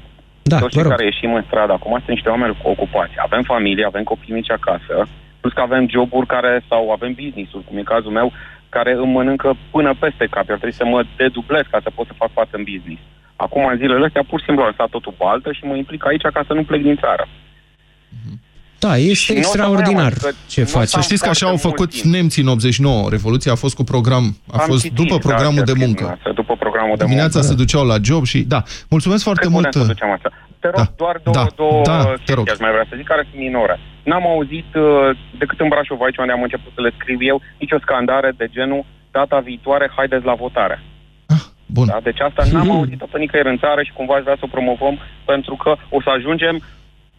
[0.43, 0.91] Da, toți vă cei rog.
[0.91, 3.13] care ieșim în stradă acum sunt niște oameni ocupați.
[3.17, 4.95] Avem familie, avem copii mici acasă,
[5.41, 8.33] plus că avem joburi care, sau avem business-uri, cum e cazul meu,
[8.69, 10.49] care îmi mănâncă până peste cap.
[10.49, 13.03] Eu trebuie să mă dedublez ca să pot să fac față în business.
[13.37, 16.07] Acum, în zilele astea, pur și simplu am lăsat totul pe altă și mă implic
[16.07, 17.25] aici ca să nu plec din țară.
[18.89, 20.89] Da, Și este nu o să extraordinar mai am, adică ce nu o să faci.
[20.89, 22.15] Să știți că așa au foarte mult făcut timp.
[22.15, 23.09] nemții în 89.
[23.17, 25.79] Revoluția a fost cu program, a Am fost citit, după da, programul chiar de că
[25.85, 26.03] muncă.
[26.05, 27.51] dimineața, După programul de Dimineața muncă.
[27.53, 28.61] se duceau la job și da.
[28.95, 29.65] Mulțumesc foarte Cât mult.
[29.67, 30.29] putem să ducem asta?
[30.63, 30.87] Te rog, Da.
[31.03, 31.47] doar două, Da.
[31.63, 32.47] două Da, te chestii rog.
[32.53, 33.77] aș mai vrea să zic, care sunt minore.
[34.11, 34.85] N-am auzit, uh,
[35.43, 38.83] decât în Brașov, aici unde am început să le scriu eu, nicio scandare de genul
[39.19, 40.77] data viitoare, haideți la votare.
[41.35, 41.43] Ah,
[41.77, 41.87] bun.
[41.93, 41.99] Da?
[42.09, 44.95] Deci asta n-am auzit-o pe nicăieri în țară și cumva aș vrea să o promovăm
[45.33, 46.55] pentru că o să ajungem,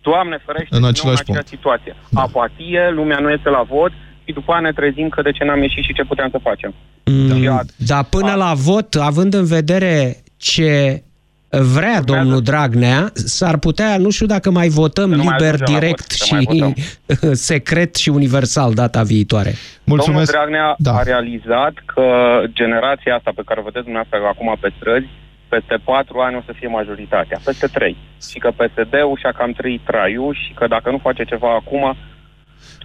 [0.09, 1.47] Doamne ferește, În din nou același în aceeași punct.
[1.55, 1.93] situație.
[2.09, 2.21] Da.
[2.21, 3.91] Apatie, lumea nu este la vot
[4.25, 6.71] și după aia ne trezim că de ce n-am ieșit și ce puteam să facem.
[7.05, 7.59] Mm, Da.
[7.75, 11.01] Dar până la vot, având în vedere ce
[11.49, 15.73] vrea domnul Dragnea, s-ar putea, nu știu dacă mai votăm Să nu mai liber, ajungem
[15.73, 16.73] la direct vot, să mai și votăm.
[17.49, 19.53] secret și universal data viitoare.
[19.83, 20.31] Mulțumesc.
[20.31, 20.91] Domnul Dragnea Da.
[20.99, 22.05] a realizat că
[22.53, 25.07] generația asta pe care o vedeți dumneavoastră acum pe străzi,
[25.49, 27.97] peste patru ani o să fie majoritatea, peste trei.
[28.31, 31.95] Și că PSD-ul și-a cam trăit traiul și că dacă nu face ceva acum,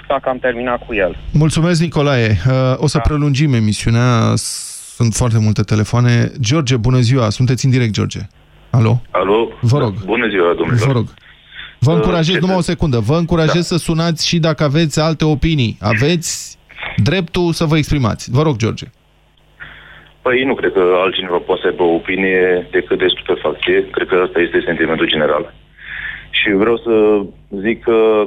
[0.08, 1.16] s-a cam terminat cu el.
[1.32, 2.28] Mulțumesc, Nicolae.
[2.48, 3.02] Uh, O să Da.
[3.02, 4.32] prelungim emisiunea.
[4.96, 6.30] Sunt foarte multe telefoane.
[6.40, 7.30] George, bună ziua.
[7.30, 8.18] Sunteți în direct, George.
[8.70, 9.02] Alo?
[9.10, 9.48] Alo?
[9.60, 10.04] Vă rog.
[10.04, 10.86] Bună ziua, domnilor.
[10.86, 11.06] Vă rog.
[11.78, 15.00] Vă Uh, încurajez, ce numai o să- secundă, vă încurajez să sunați și dacă aveți
[15.00, 15.76] alte opinii.
[15.80, 16.58] Aveți
[16.96, 18.30] dreptul să vă exprimați.
[18.30, 18.84] Vă rog, George.
[20.22, 23.90] Păi nu cred că altcineva poate să aibă o opinie decât de stupefacție.
[23.90, 25.54] Cred că asta este sentimentul general.
[26.30, 27.22] Și vreau să
[27.60, 28.26] zic că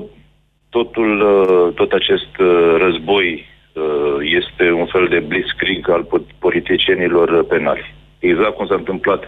[0.69, 7.29] totul, uh, tot acest uh, război uh, este un fel de blitzkrieg al po- politicienilor
[7.29, 7.93] uh, penali.
[8.19, 9.23] Exact cum s-a întâmplat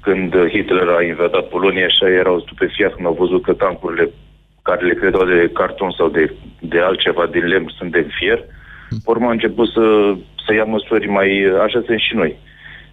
[0.00, 4.10] când uh, Hitler a invadat Polonia, așa erau stupefiați când au văzut că tancurile
[4.62, 8.38] care le credeau de carton sau de, de altceva din lemn sunt de fier.
[8.88, 10.14] Pe urmă a început să,
[10.46, 11.28] să ia măsuri mai...
[11.62, 12.36] Așa sunt și noi.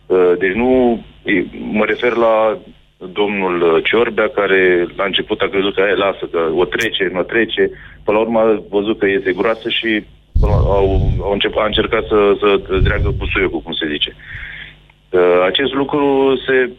[0.06, 1.02] Uh, Deci nu...
[1.24, 2.58] e- Mă refer la
[3.14, 7.20] domnul uh, Ciorbea, care la început a crezut că "Hai, lasă, că o trece, nu
[7.20, 7.70] o trece.
[8.04, 10.04] Până la urmă a văzut că este groasă și
[10.40, 10.88] până la- au,
[11.22, 14.16] au început, a încercat să, să dreagă busuiocul, cum se zice.
[15.10, 16.70] Uh, acest lucru se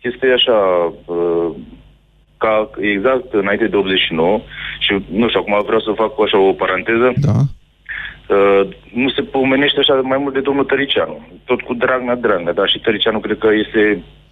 [0.00, 0.58] este așa
[1.06, 1.50] uh,
[2.38, 4.40] ca exact înainte de 89
[4.78, 7.12] și nu știu, acum vreau să fac așa o paranteză.
[7.16, 7.32] Da.
[8.36, 8.62] Uh,
[9.02, 11.16] nu se pomenește așa mai mult de domnul Tăricianu.
[11.44, 13.82] Tot cu Dragnea, Dragnea, dar și Tăricianu cred că este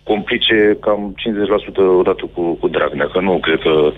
[0.03, 3.93] complice cam 50% odată cu, cu Dragnea, că nu cred că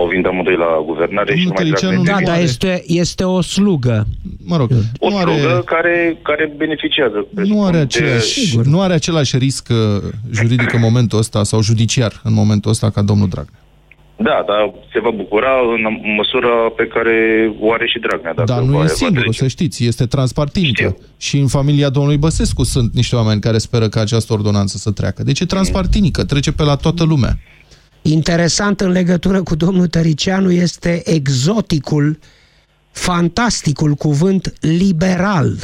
[0.00, 2.44] au venit amândoi la guvernare Domnul și numai Tăricianu Dragnea Da, nu dar are.
[2.44, 4.04] este, este o slugă.
[4.44, 7.16] Mă rog, o nu slugă are, care, care beneficiază.
[7.16, 9.76] nu presupun, are, de- același, nu are același risc uh,
[10.32, 13.58] juridic în momentul ăsta sau judiciar în momentul ăsta ca domnul Dragnea.
[14.16, 15.82] Da, dar se va bucura în
[16.16, 17.14] măsura pe care
[17.60, 18.32] o are și Dragnea.
[18.34, 19.38] Dacă Dar nu va- e va singurul, trece.
[19.42, 20.82] să știți, este transpartinică.
[20.82, 20.96] Știu.
[21.16, 25.22] Și în familia domnului Băsescu sunt niște oameni care speră ca această ordonanță să treacă.
[25.22, 27.38] Deci e transpartinică, trece pe la toată lumea.
[28.02, 32.18] Interesant în legătură cu domnul Tăricianu este exoticul,
[32.90, 35.56] fantasticul cuvânt liberal,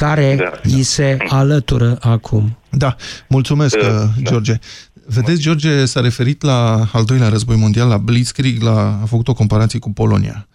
[0.00, 0.50] care Da.
[0.62, 2.58] îi se alătură acum.
[2.70, 2.96] Da,
[3.28, 4.58] mulțumesc, Uh, uh, George.
[5.06, 9.34] Vedeți, George s-a referit la al doilea război mondial, la Blitzkrieg, la, a făcut o
[9.34, 10.48] comparație cu Polonia.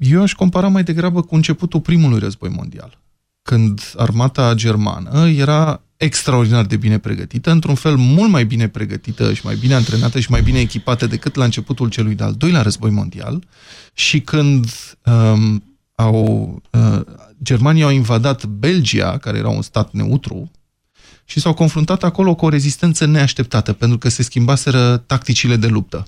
[0.00, 2.98] Eu aș compara mai degrabă cu începutul primului război mondial,
[3.42, 9.40] când armata germană era extraordinar de bine pregătită, într-un fel mult mai bine pregătită și
[9.44, 13.44] mai bine antrenată și mai bine echipată decât la începutul celui de-al doilea război mondial
[13.92, 14.66] și când
[15.04, 15.62] um,
[16.00, 17.00] au, uh,
[17.42, 20.50] Germania au invadat Belgia, care era un stat neutru,
[21.24, 26.06] și s-au confruntat acolo cu o rezistență neașteptată, pentru că se schimbaseră tacticile de luptă.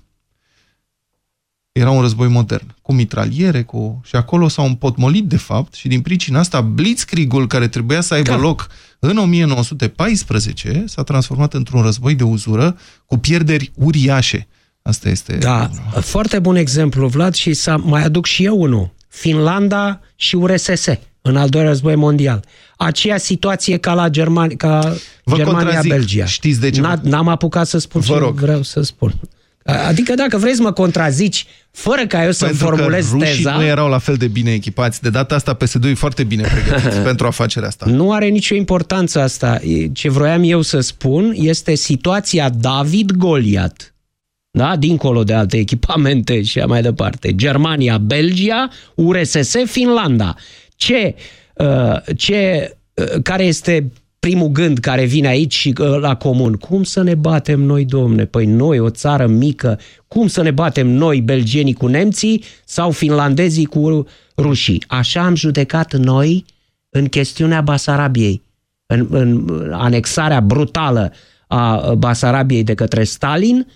[1.73, 4.01] Era un război modern, cu mitraliere, cu...
[4.05, 8.31] și acolo s-au împotmolit, de fapt, și din pricina asta, Blitzkriegul, care trebuia să aibă
[8.31, 8.37] Da.
[8.37, 12.77] loc în 1914, s-a transformat într-un război de uzură
[13.07, 14.49] cu pierderi uriașe.
[14.83, 15.37] Asta este...
[15.37, 18.99] Da, foarte bun exemplu, Vlad, și să mai aduc și eu unul.
[19.15, 20.87] Finlanda și URSS
[21.23, 22.45] în al doilea război mondial.
[22.77, 24.95] Aceea situație ca la Germania, ca
[25.25, 25.91] Vă Germania contrazic.
[25.93, 26.25] Belgia.
[26.25, 26.81] Știți de ce?
[26.81, 28.35] N-a- N-am apucat să spun Vă ce rog.
[28.41, 29.15] vreau să spun.
[29.87, 33.53] Adică dacă vreți să mă contrazici, fără ca eu să pentru formulez că rușii teza,
[33.57, 35.03] nu erau la fel de bine echipați.
[35.03, 37.87] De data asta PSD e foarte bine pregătiți pentru afacerea asta.
[37.89, 39.61] nu are nicio importanță asta.
[39.65, 43.90] E- Ce vroiam eu să spun este situația David Goliat.
[44.51, 44.77] Da?
[44.77, 47.35] Dincolo de alte echipamente și așa mai departe.
[47.35, 50.35] Germania, Belgia, URSS, Finlanda.
[50.77, 51.15] Ce,
[51.55, 56.55] uh, ce, uh, care este primul gând care vine aici și uh, la comun?
[56.55, 58.25] Cum să ne batem noi, domne?
[58.25, 63.65] Păi noi, o țară mică, cum să ne batem noi, belgenii cu nemții sau finlandezii
[63.65, 64.85] cu rușii?
[64.87, 66.45] Așa am judecat noi
[66.89, 68.43] în chestiunea Basarabiei,
[68.87, 71.13] în, în anexarea brutală
[71.47, 73.67] a Basarabiei de către Stalin,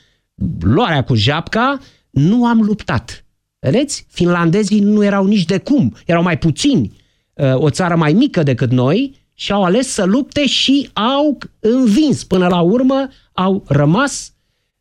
[0.60, 1.78] luarea cu japca,
[2.10, 3.24] nu am luptat.
[3.58, 4.06] Vedeți?
[4.10, 6.96] Finlandezii nu erau nici de cum, erau mai puțini,
[7.34, 12.24] uh, o țară mai mică decât noi și au ales să lupte și au învins.
[12.24, 14.32] Până la urmă au rămas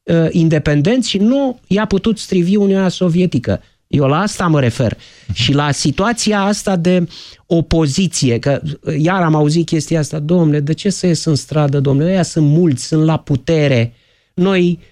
[0.03, 3.61] uh, independenți și nu i-a putut strivi Uniunea Sovietică.
[3.87, 4.97] Eu la asta mă refer.
[5.33, 7.07] Și la situația asta de
[7.45, 11.79] opoziție, că uh, iar am auzit chestia asta, domnule, de ce să ies în stradă,
[11.79, 13.93] domnule, ăia sunt mulți, sunt la putere,
[14.33, 14.91] noi nu,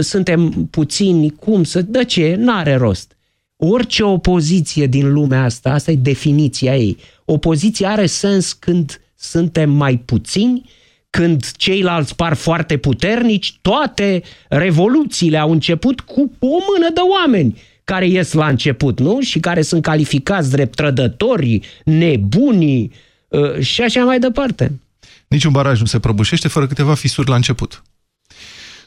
[0.00, 2.34] suntem puțini, cum să, de ce?
[2.38, 3.16] N-are rost.
[3.56, 6.96] Orice opoziție din lumea asta, asta e definiția ei.
[7.24, 10.70] Opoziția are sens când suntem mai puțini,
[11.10, 18.06] când ceilalți par foarte puternici, toate revoluțiile au început cu o mână de oameni care
[18.06, 19.20] ies la început, nu?
[19.20, 22.90] Și care sunt calificați drept trădători, nebuni
[23.28, 24.80] uh, și așa mai departe.
[25.28, 27.82] Niciun baraj nu se prăbușește fără câteva fisuri la început.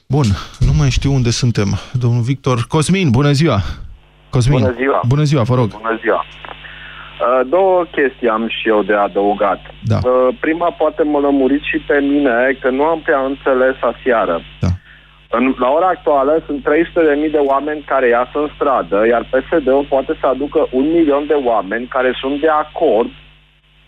[0.08, 0.26] Bun,
[0.60, 1.68] nu mai știu unde suntem.
[1.92, 3.60] Domnul Victor Cosmin, bună ziua!
[4.30, 5.02] Cosmin, Bună ziua.
[5.08, 5.68] Bună ziua, vă rog.
[5.82, 6.26] Bună ziua!
[6.26, 9.62] Uh, Două chestii am și eu de adăugat.
[9.84, 9.98] Da.
[10.04, 14.42] Uh, Prima poate mă lămuriți și pe mine că nu am prea înțeles aseară.
[14.60, 14.68] Da.
[15.38, 16.60] În, la ora actuală sunt
[17.26, 21.34] 300.000 de oameni care ies în stradă, iar PSD-ul poate să aducă un milion de
[21.34, 23.10] oameni care sunt de acord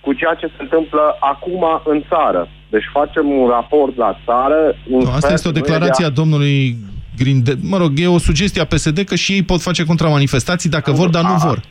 [0.01, 2.49] cu ceea ce se întâmplă acum în țară.
[2.69, 4.75] Deci facem un raport la țară.
[4.89, 6.19] Un Nu, asta sfert este o nu e de declarație a acord.
[6.21, 6.75] domnului
[7.17, 7.53] Grinde...
[7.61, 11.09] Mă rog, e o sugestie a PSD că și ei pot face contramanifestații dacă vor,
[11.09, 11.61] dar nu vor.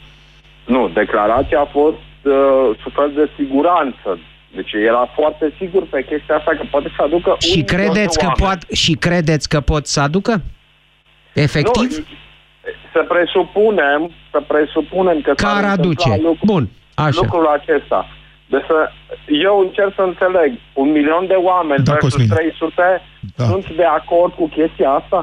[0.67, 2.33] Nu, declarația a fost uh,
[2.83, 4.19] sub fel de siguranță.
[4.55, 8.19] Deci era foarte sigur pe chestia asta că poate să aducă un Și milion credeți,
[8.19, 8.61] de că oameni.
[8.67, 10.43] pot, și credeți că pot să aducă?
[11.33, 11.91] Efectiv?
[11.97, 12.05] Nu,
[12.93, 16.23] să presupunem, să presupunem că s-ar Care întâmpla aduce?
[16.23, 17.21] Lucru, Bun, așa.
[17.23, 18.07] lucrul acesta.
[18.47, 18.79] Deci să,
[19.49, 20.51] eu încerc să înțeleg,
[20.83, 22.29] un milion de oameni Da, versus Cosmin.
[22.29, 23.03] 300
[23.37, 23.45] Da.
[23.45, 25.21] sunt de acord cu chestia asta?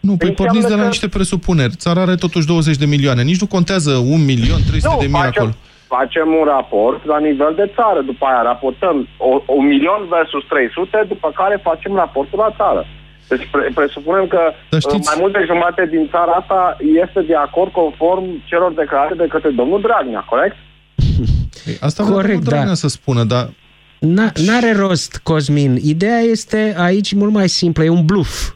[0.00, 1.74] Nu, păi Înseamnă porniți de la că- niște presupuneri.
[1.84, 3.22] Țara are totuși 20 de milioane.
[3.22, 5.54] Nici nu contează un milion, 300 de mii facem, acolo.
[5.96, 8.00] facem un raport la nivel de țară.
[8.10, 12.86] După aia raportăm o, un milion versus 300, după care facem raportul la țară.
[13.28, 17.70] Deci pre- presupunem că uh, mai mult de jumătate din țara asta este de acord
[17.72, 20.56] conform celor declarate de către domnul Dragnea, corect?
[21.80, 22.74] Asta Corect, vreau da.
[22.74, 23.50] să spună, dar
[23.98, 25.78] N- N-are rost, Cosmin.
[25.84, 27.84] Ideea este aici mult mai simplă.
[27.84, 28.52] E un bluff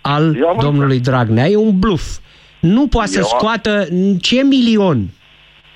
[0.00, 1.48] al domnului Dragnea.
[1.48, 2.18] E un bluff.
[2.60, 3.88] Nu poate să Eu- scoată
[4.20, 5.10] ce milion.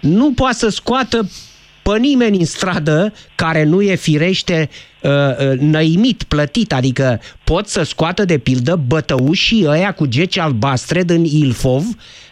[0.01, 1.29] Nu poate să scoată
[1.83, 4.69] pe nimeni în stradă care nu e firește
[5.03, 6.73] uh, uh, năimit, plătit.
[6.73, 11.85] Adică pot să scoată de pildă bătăușii ăia cu geci albastre din Ilfov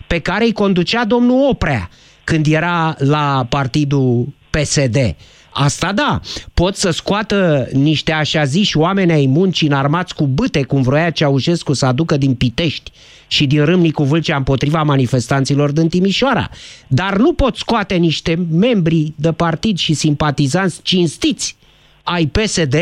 [0.06, 1.90] pe care îi conducea domnul Oprea
[2.30, 5.16] când era la partidul PSD.
[5.50, 6.20] Asta da,
[6.54, 11.72] pot să scoată niște așa ziși oameni ai muncii înarmați cu bâte, cum vroia Ceaușescu
[11.72, 12.90] să aducă din Pitești
[13.26, 16.50] și din Râmnicu Vâlcea împotriva manifestanților din Timișoara.
[16.86, 21.56] Dar nu pot scoate niște membri de partid și simpatizanți cinstiți
[22.02, 22.74] ai PSD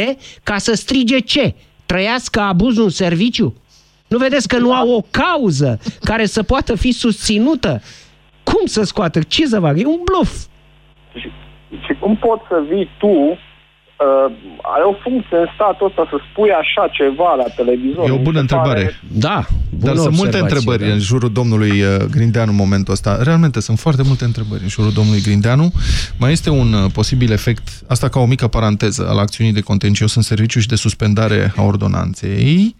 [0.42, 1.54] ca să strige ce?
[1.86, 3.54] Trăiască abuzul în serviciu?
[4.08, 7.82] Nu vedeți că nu au o cauză care să poată fi susținută?
[8.50, 9.18] Cum să scoată?
[9.22, 9.78] Ce să facă?
[9.78, 10.32] E un bluff.
[11.86, 13.36] Și cum poți să vii tu, uh,
[14.74, 18.08] ai o funcție în statul ăsta să spui așa ceva la televizor?
[18.08, 19.00] E o Mi bună se pare- întrebare.
[19.12, 20.92] Da, Dar sunt multe întrebări da.
[20.92, 23.22] în jurul domnului uh, Grindeanu în momentul ăsta.
[23.22, 25.72] Realmente sunt foarte multe întrebări în jurul domnului Grindeanu.
[26.18, 30.14] Mai este un uh, posibil efect, asta ca o mică paranteză, al acțiunii de contencios
[30.14, 32.76] în serviciu și de suspendare a ordonanței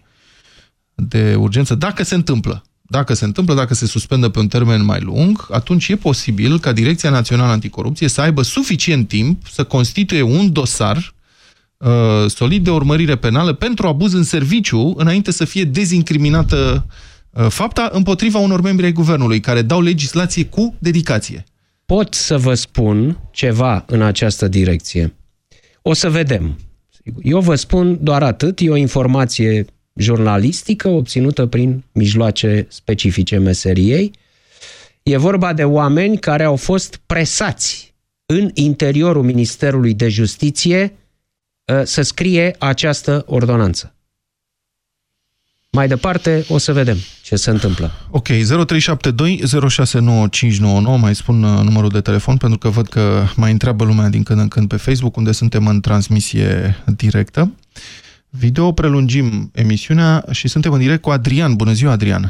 [0.95, 2.63] de urgență, dacă se întâmplă.
[2.91, 6.71] Dacă se întâmplă, dacă se suspendă pe un termen mai lung, atunci e posibil ca
[6.71, 11.13] Direcția Națională Anticorupție să aibă suficient timp să constituie un dosar
[11.77, 11.89] uh,
[12.27, 16.85] solid de urmărire penală pentru abuz în serviciu înainte să fie dezincriminată
[17.29, 21.43] uh, fapta împotriva unor membri ai guvernului care dau legislație cu dedicație.
[21.85, 25.15] Pot să vă spun ceva în această direcție.
[25.81, 26.57] O să vedem.
[27.21, 29.65] Eu vă spun doar atât, e o informație
[29.99, 34.11] jurnalistică obținută prin mijloace specifice meseriei.
[35.03, 37.93] E vorba de oameni care au fost presați
[38.25, 40.93] în interiorul Ministerului de Justiție
[41.65, 43.93] uh, să scrie această ordonanță.
[45.71, 47.91] Mai departe o să vedem ce se întâmplă.
[48.09, 53.83] Ok, 0372 069599, mai spun uh, numărul de telefon pentru că văd că mai întreabă
[53.83, 57.51] lumea din când în când pe Facebook, unde suntem în transmisie directă.
[58.29, 61.51] Video prelungim emisiunea și suntem în direct cu Adrian.
[61.55, 62.23] Bună ziua, Adrian!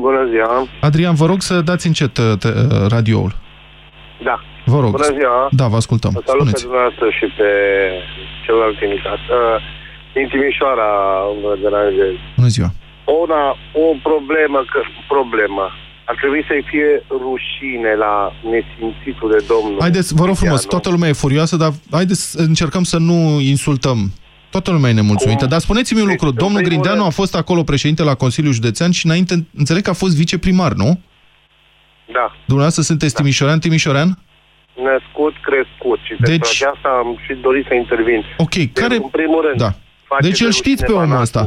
[0.00, 0.66] Bună ziua.
[0.80, 3.32] Adrian, vă rog să dați încet uh, te- uh, radioul.
[4.28, 4.36] Da.
[4.72, 4.90] Vă rog.
[4.90, 5.48] Bună ziua.
[5.60, 6.10] Da, vă ascultăm.
[6.14, 6.62] Vă salut Spuneți.
[6.62, 7.48] pe dumneavoastră și pe
[8.44, 9.22] celălalt invitat.
[9.38, 9.56] Uh,
[10.14, 10.90] Din Timișoara
[11.42, 12.14] vă deranjez.
[12.38, 12.70] Bună ziua.
[13.22, 13.42] Una,
[13.84, 14.80] o problemă, că,
[15.14, 15.64] problemă.
[16.04, 19.80] Ar trebui să-i fie rușine la nesimțitul de domnul.
[19.80, 20.80] Haideți, vă rog frumos, Cristianu.
[20.80, 23.98] toată lumea e furioasă, dar haideți să încercăm să nu insultăm.
[24.50, 26.30] Toată lumea e nemulțumită, dar spuneți-mi un lucru.
[26.30, 29.90] Domnul primul Grindeanu rând- a fost acolo președinte la Consiliul Județean și înainte, înțeleg că
[29.90, 31.00] a fost viceprimar, nu?
[32.12, 32.26] Da.
[32.44, 34.18] Dumneavoastră sunteți timișorean, timișorean?
[34.88, 35.98] Născut, crescut.
[36.06, 38.24] Și Deci- pentru aceasta am și dorit să intervin.
[38.36, 38.94] Ok, care...
[38.94, 39.58] În primul rând.
[39.58, 39.72] Da.
[40.08, 41.22] face Deci de îl știți pe rușine omul Banatul.
[41.22, 41.42] ăsta.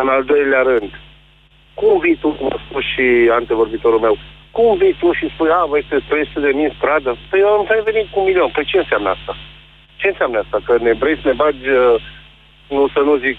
[0.00, 0.90] În al doilea rând,
[1.82, 3.04] cum vii tu, cum a spus și
[3.40, 4.14] antevorbitorul meu,
[4.56, 7.10] cum vii tu și spui, a, voi sunteți 300 de mii în stradă?
[7.30, 8.50] Păi eu am mai venit cu un milion.
[8.54, 9.32] Păi ce înseamnă asta?
[10.00, 10.56] Ce înseamnă asta?
[10.66, 11.96] Că ne vrei să ne bagi, uh,
[12.74, 13.38] nu să nu zic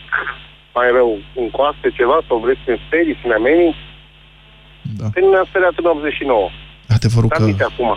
[0.78, 1.10] mai rău,
[1.42, 3.82] în coaste ceva, sau vrei să ne sperii, să ne ameninți?
[5.00, 5.06] Da.
[5.14, 6.50] Păi nu ne-am speriat în 89.
[6.98, 7.44] Adevărul că...
[7.44, 7.92] Dați acum.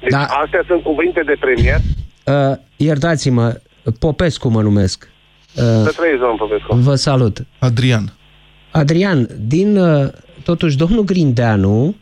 [0.00, 0.22] Deci Da.
[0.42, 1.78] astea sunt cuvinte de premier.
[2.32, 3.46] Uh, iertați-mă,
[4.04, 4.98] Popescu mă numesc.
[5.56, 6.74] Uh, Să trăiți, domnul Popescu.
[6.76, 7.36] Vă salut.
[7.58, 8.04] Adrian.
[8.70, 10.08] Adrian, din uh,
[10.44, 11.94] totuși domnul Grindeanu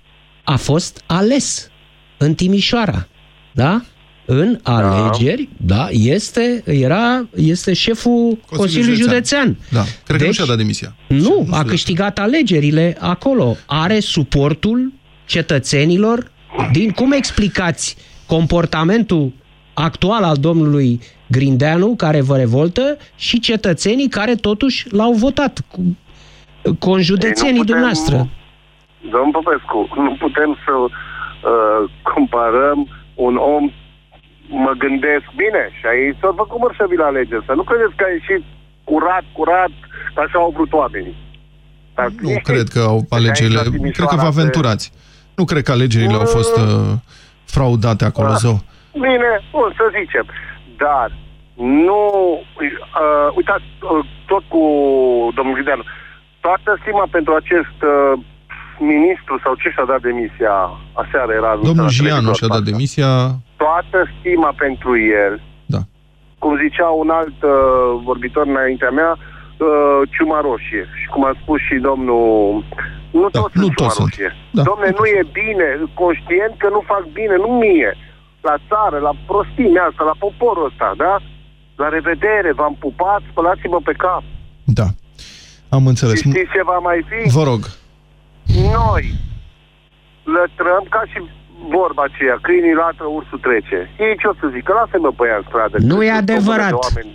[0.44, 1.70] a fost ales
[2.16, 3.08] în Timișoara,
[3.52, 3.82] da?
[4.30, 9.56] În alegeri, da, este, era, este șeful Consiliului Județean.
[9.70, 10.94] Da, cred că nu Deci- și-a dat demisia.
[11.08, 13.56] Nu, a câștigat alegerile acolo.
[13.66, 14.92] Are suportul
[15.26, 16.30] cetățenilor.
[16.72, 17.96] Din cum explicați
[18.26, 19.32] comportamentul
[19.74, 21.00] actual al domnului
[21.30, 25.96] Grindeanu, care vă revoltă, și cetățenii care totuși l-au votat, cu-
[26.78, 28.16] conjudețenii Ei, nu putem- dumneavoastră.
[29.14, 32.78] Domnul Popescu, nu putem să uh, comparăm
[33.14, 33.64] un om,
[34.64, 37.44] mă gândesc bine, și aici s-au făcut mărșăvi la alegeri.
[37.48, 38.42] Să nu credeți că a ieșit
[38.84, 39.72] curat, curat,
[40.14, 41.16] că așa au vrut oamenii.
[41.94, 43.58] Dar Nu cred că au alegerile...
[43.58, 44.86] aici la Timișoara Cred că vă se- aventurați.
[45.38, 46.92] Nu cred că alegerile au fost uh,
[47.44, 48.38] fraudate acolo, Ah.
[48.44, 48.56] zău.
[48.92, 50.26] Bine, bun, să zicem.
[50.84, 51.06] Dar
[51.54, 52.00] nu...
[52.60, 54.62] Uh, uitați, uh, tot cu
[55.34, 55.84] domnul Ghideanu,
[56.48, 58.12] toată stima pentru acest uh,
[58.92, 60.54] ministru sau ce și-a dat demisia,
[61.02, 61.52] aseară era...
[61.68, 62.70] Domnul la Gianu televizor, și-a dat parcă.
[62.70, 63.10] demisia.
[63.64, 64.90] Toată stima pentru
[65.24, 65.32] el,
[65.74, 65.80] Da.
[66.42, 67.54] cum zicea un alt uh,
[68.08, 70.84] vorbitor înaintea mea, uh, ciuma roșie.
[71.00, 72.28] Și cum a spus și domnul...
[73.20, 74.08] Nu Da, toți nu sunt ciuma toți sunt.
[74.08, 74.30] roșie.
[74.56, 74.62] Da.
[74.70, 75.68] Domne, nu e bine,
[76.02, 77.90] conștient că nu fac bine, nu mie.
[78.48, 81.14] La țară, la prostimea asta, la poporul ăsta, da?
[81.82, 84.22] La revedere, v-am pupat, spălați-mă pe cap.
[84.78, 84.86] Da.
[85.68, 86.14] Am înțeles.
[86.20, 87.30] Și știți ce va mai fi?
[87.38, 87.62] Vă rog.
[88.78, 89.04] Noi
[90.36, 91.18] lătrăm ca și
[91.76, 93.78] vorba aceea, câinii latră, ursul trece.
[94.06, 94.70] Ei ce o să zică?
[94.78, 95.76] Lasă-mă pe ea în stradă.
[95.90, 96.72] Nu Cât e sunt adevărat.
[96.72, 97.10] omule de oameni.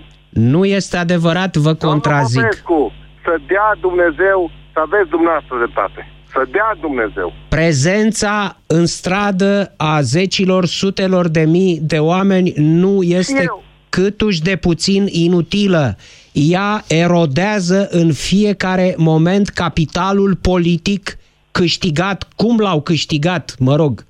[0.53, 2.41] Nu este adevărat, vă contrazic.
[2.41, 2.91] Domnul Popescu,
[3.25, 4.39] să dea Dumnezeu,
[4.73, 6.01] să aveți dumneavoastră dreptate.
[6.33, 7.33] Să dea Dumnezeu.
[7.47, 13.63] Prezența în stradă a zecilor, sutelor de mii de oameni nu este Eu.
[13.89, 15.97] câtuși de puțin inutilă.
[16.33, 21.17] Ea erodează în fiecare moment capitalul politic
[21.51, 24.05] câștigat, cum l-au câștigat, mă rog,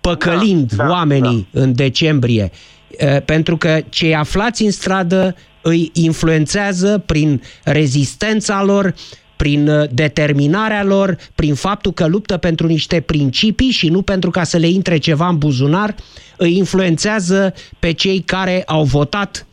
[0.00, 2.50] păcălind Da, da, oamenii în decembrie.
[2.96, 8.94] Eh, Pentru că cei aflați în stradă îi influențează prin rezistența lor,
[9.36, 14.44] prin eh, determinarea lor, prin faptul că luptă pentru niște principii și nu pentru ca
[14.44, 15.94] să le intre ceva în buzunar,
[16.36, 19.46] îi influențează pe cei care au votat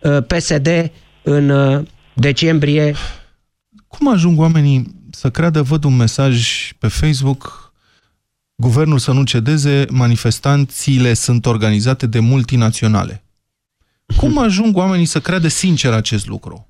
[0.00, 0.90] eh, PSD
[1.22, 2.94] în eh, decembrie
[3.86, 6.48] Cum ajung oamenii să creadă, văd un mesaj
[6.78, 7.72] pe Facebook,
[8.54, 13.24] guvernul să nu cedeze, manifestanțiile sunt organizate de multinaționale.
[14.16, 16.66] Cum ajung oamenii să creadă sincer acest lucru?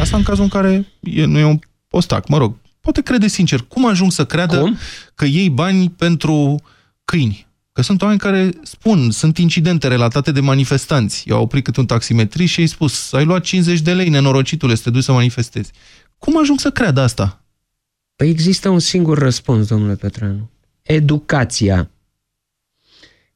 [0.00, 1.58] Asta în cazul în care e, nu e un
[1.88, 3.60] postac, mă rog, poate crede sincer.
[3.60, 4.78] Cum ajung să creadă Cum?
[5.14, 6.62] că iei bani pentru
[7.04, 7.46] câini?
[7.74, 11.28] Că sunt oameni care spun, sunt incidente relatate de manifestanți.
[11.28, 14.74] Eu au oprit câte un taximetrist și i-ai spus, ai luat 50 de lei, nenorocitule,
[14.74, 15.70] să te duci să manifestezi.
[16.18, 17.42] Cum ajung să creadă asta?
[18.16, 20.50] Păi există un singur răspuns, domnule Petreanu.
[20.82, 21.90] Educația.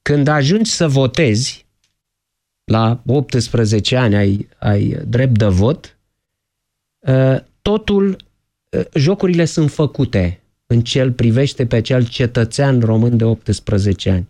[0.03, 1.66] Când ajungi să votezi,
[2.64, 5.99] la 18 ani ai, ai drept de vot,
[7.07, 8.16] ă, totul,
[8.72, 14.27] ă, jocurile sunt făcute în cel privește pe acel cetățean român de 18 ani.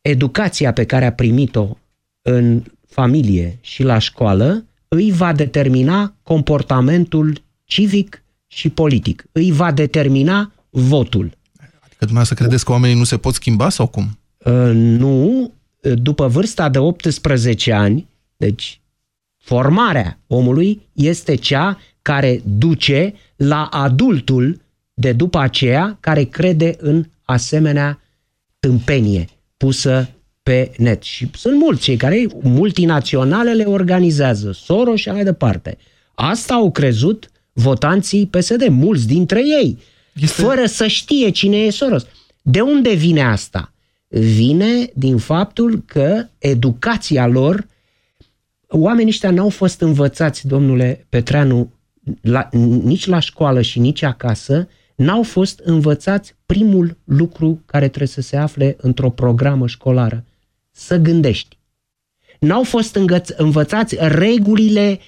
[0.00, 1.78] Educația pe care a primit-o
[2.22, 9.24] în familie și la școală îi va determina comportamentul civic și politic.
[9.32, 11.38] Îi va determina votul.
[11.98, 14.18] Că dumneavoastră credeți că oamenii nu se pot schimba sau cum?
[14.38, 18.80] Uh, Nu, după vârsta de 18 ani, deci
[19.36, 24.60] formarea omului este cea care duce la adultul
[25.00, 28.00] de după aceea care crede în asemenea
[28.58, 30.08] tâmpenie pusă
[30.42, 31.02] pe net.
[31.02, 35.78] Și sunt mulți cei care multinaționale le organizează, Soros și așa mai departe.
[36.14, 39.78] Asta au crezut votanții PSD, mulți dintre ei,
[40.14, 40.42] este...
[40.42, 42.06] fără să știe cine e Soros.
[42.42, 43.72] De unde vine asta?
[44.08, 47.66] Vine din faptul că educația lor,
[48.68, 51.72] oamenii ăștia n-au fost învățați, domnule Petreanu,
[52.20, 52.48] la,
[52.82, 54.68] nici la școală și nici acasă,
[55.00, 60.24] n-au fost învățați primul lucru care trebuie să se afle într-o programă școlară.
[60.70, 61.58] Să gândești.
[62.38, 65.00] N-au fost îngăț- învățați regulile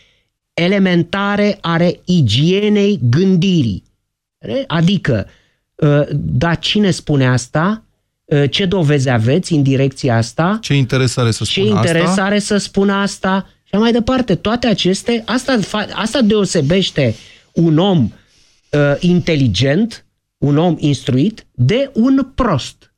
[0.53, 3.84] elementare ale igienei gândirii.
[4.66, 5.26] Adică,
[6.14, 7.82] dar cine spune asta?
[8.51, 10.59] Ce dovezi aveți în direcția asta?
[10.61, 12.24] Ce interes are să Ce spună interes asta?
[12.24, 13.49] are să spună asta?
[13.64, 17.14] Și mai departe, toate aceste, asta, fa- asta deosebește
[17.53, 18.11] un om uh,
[19.01, 20.07] inteligent,
[20.39, 22.95] un om instruit, de un prost.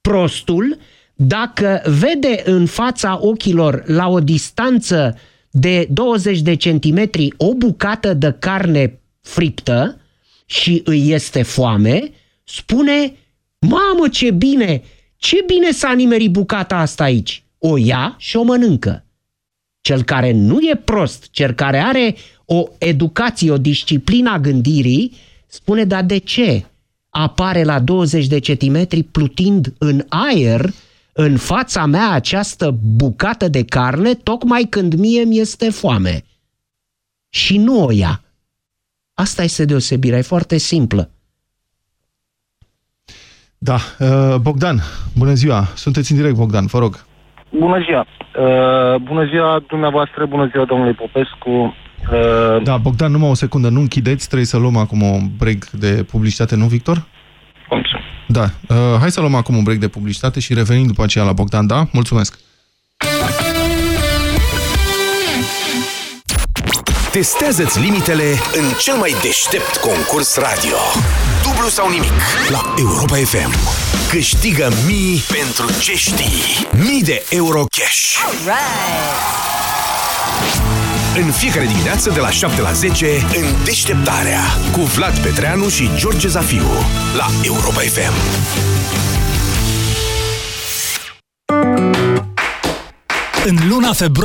[0.00, 0.78] Prostul,
[1.14, 5.18] dacă vede în fața ochilor la o distanță
[5.50, 10.00] de 20 de centimetri o bucată de carne friptă
[10.46, 12.10] și îi este foame,
[12.44, 13.16] spune,
[13.58, 14.82] mamă ce bine,
[15.16, 17.44] ce bine s-a nimerit bucata asta aici.
[17.58, 19.04] O ia și o mănâncă.
[19.80, 25.12] Cel care nu e prost, cel care are o educație, o disciplină a gândirii,
[25.46, 26.64] spune, dar de ce
[27.10, 30.70] apare la 20 de centimetri plutind în aer
[31.12, 36.24] în fața mea această bucată de carne, tocmai când mie mi este foame.
[37.28, 38.20] Și nu o ia.
[39.14, 41.10] Asta este deosebirea, e foarte simplă.
[43.58, 44.78] Da, uh, Bogdan,
[45.18, 45.62] bună ziua.
[45.74, 47.04] Sunteți în direct, Bogdan, vă rog.
[47.50, 48.06] Bună ziua!
[48.36, 51.74] Uh, bună ziua dumneavoastră, bună ziua domnului Popescu.
[52.12, 56.04] Uh, Da, Bogdan, numai o secundă, nu închideți, trebuie să luăm acum un break de
[56.10, 57.06] publicitate, nu, Victor?
[57.68, 57.98] cum să?
[58.28, 61.32] Da, uh, hai să luăm acum un break de publicitate și revenim după aceea la
[61.32, 61.86] Bogdan, da?
[61.92, 62.38] Mulțumesc!
[67.10, 70.76] Testează-ți limitele în cel mai deștept concurs radio.
[71.42, 72.12] Dublu sau nimic
[72.48, 73.52] la Europa FM.
[74.08, 76.66] Câștigă mii pentru ce știi.
[76.88, 78.16] Mii de euro cash.
[81.24, 84.40] În fiecare dimineață de la 7 la 10 în Deșteptarea
[84.72, 86.66] cu Vlad Petreanu și George Zafiu
[87.16, 88.12] la Europa FM.
[93.44, 94.14] În luna februarie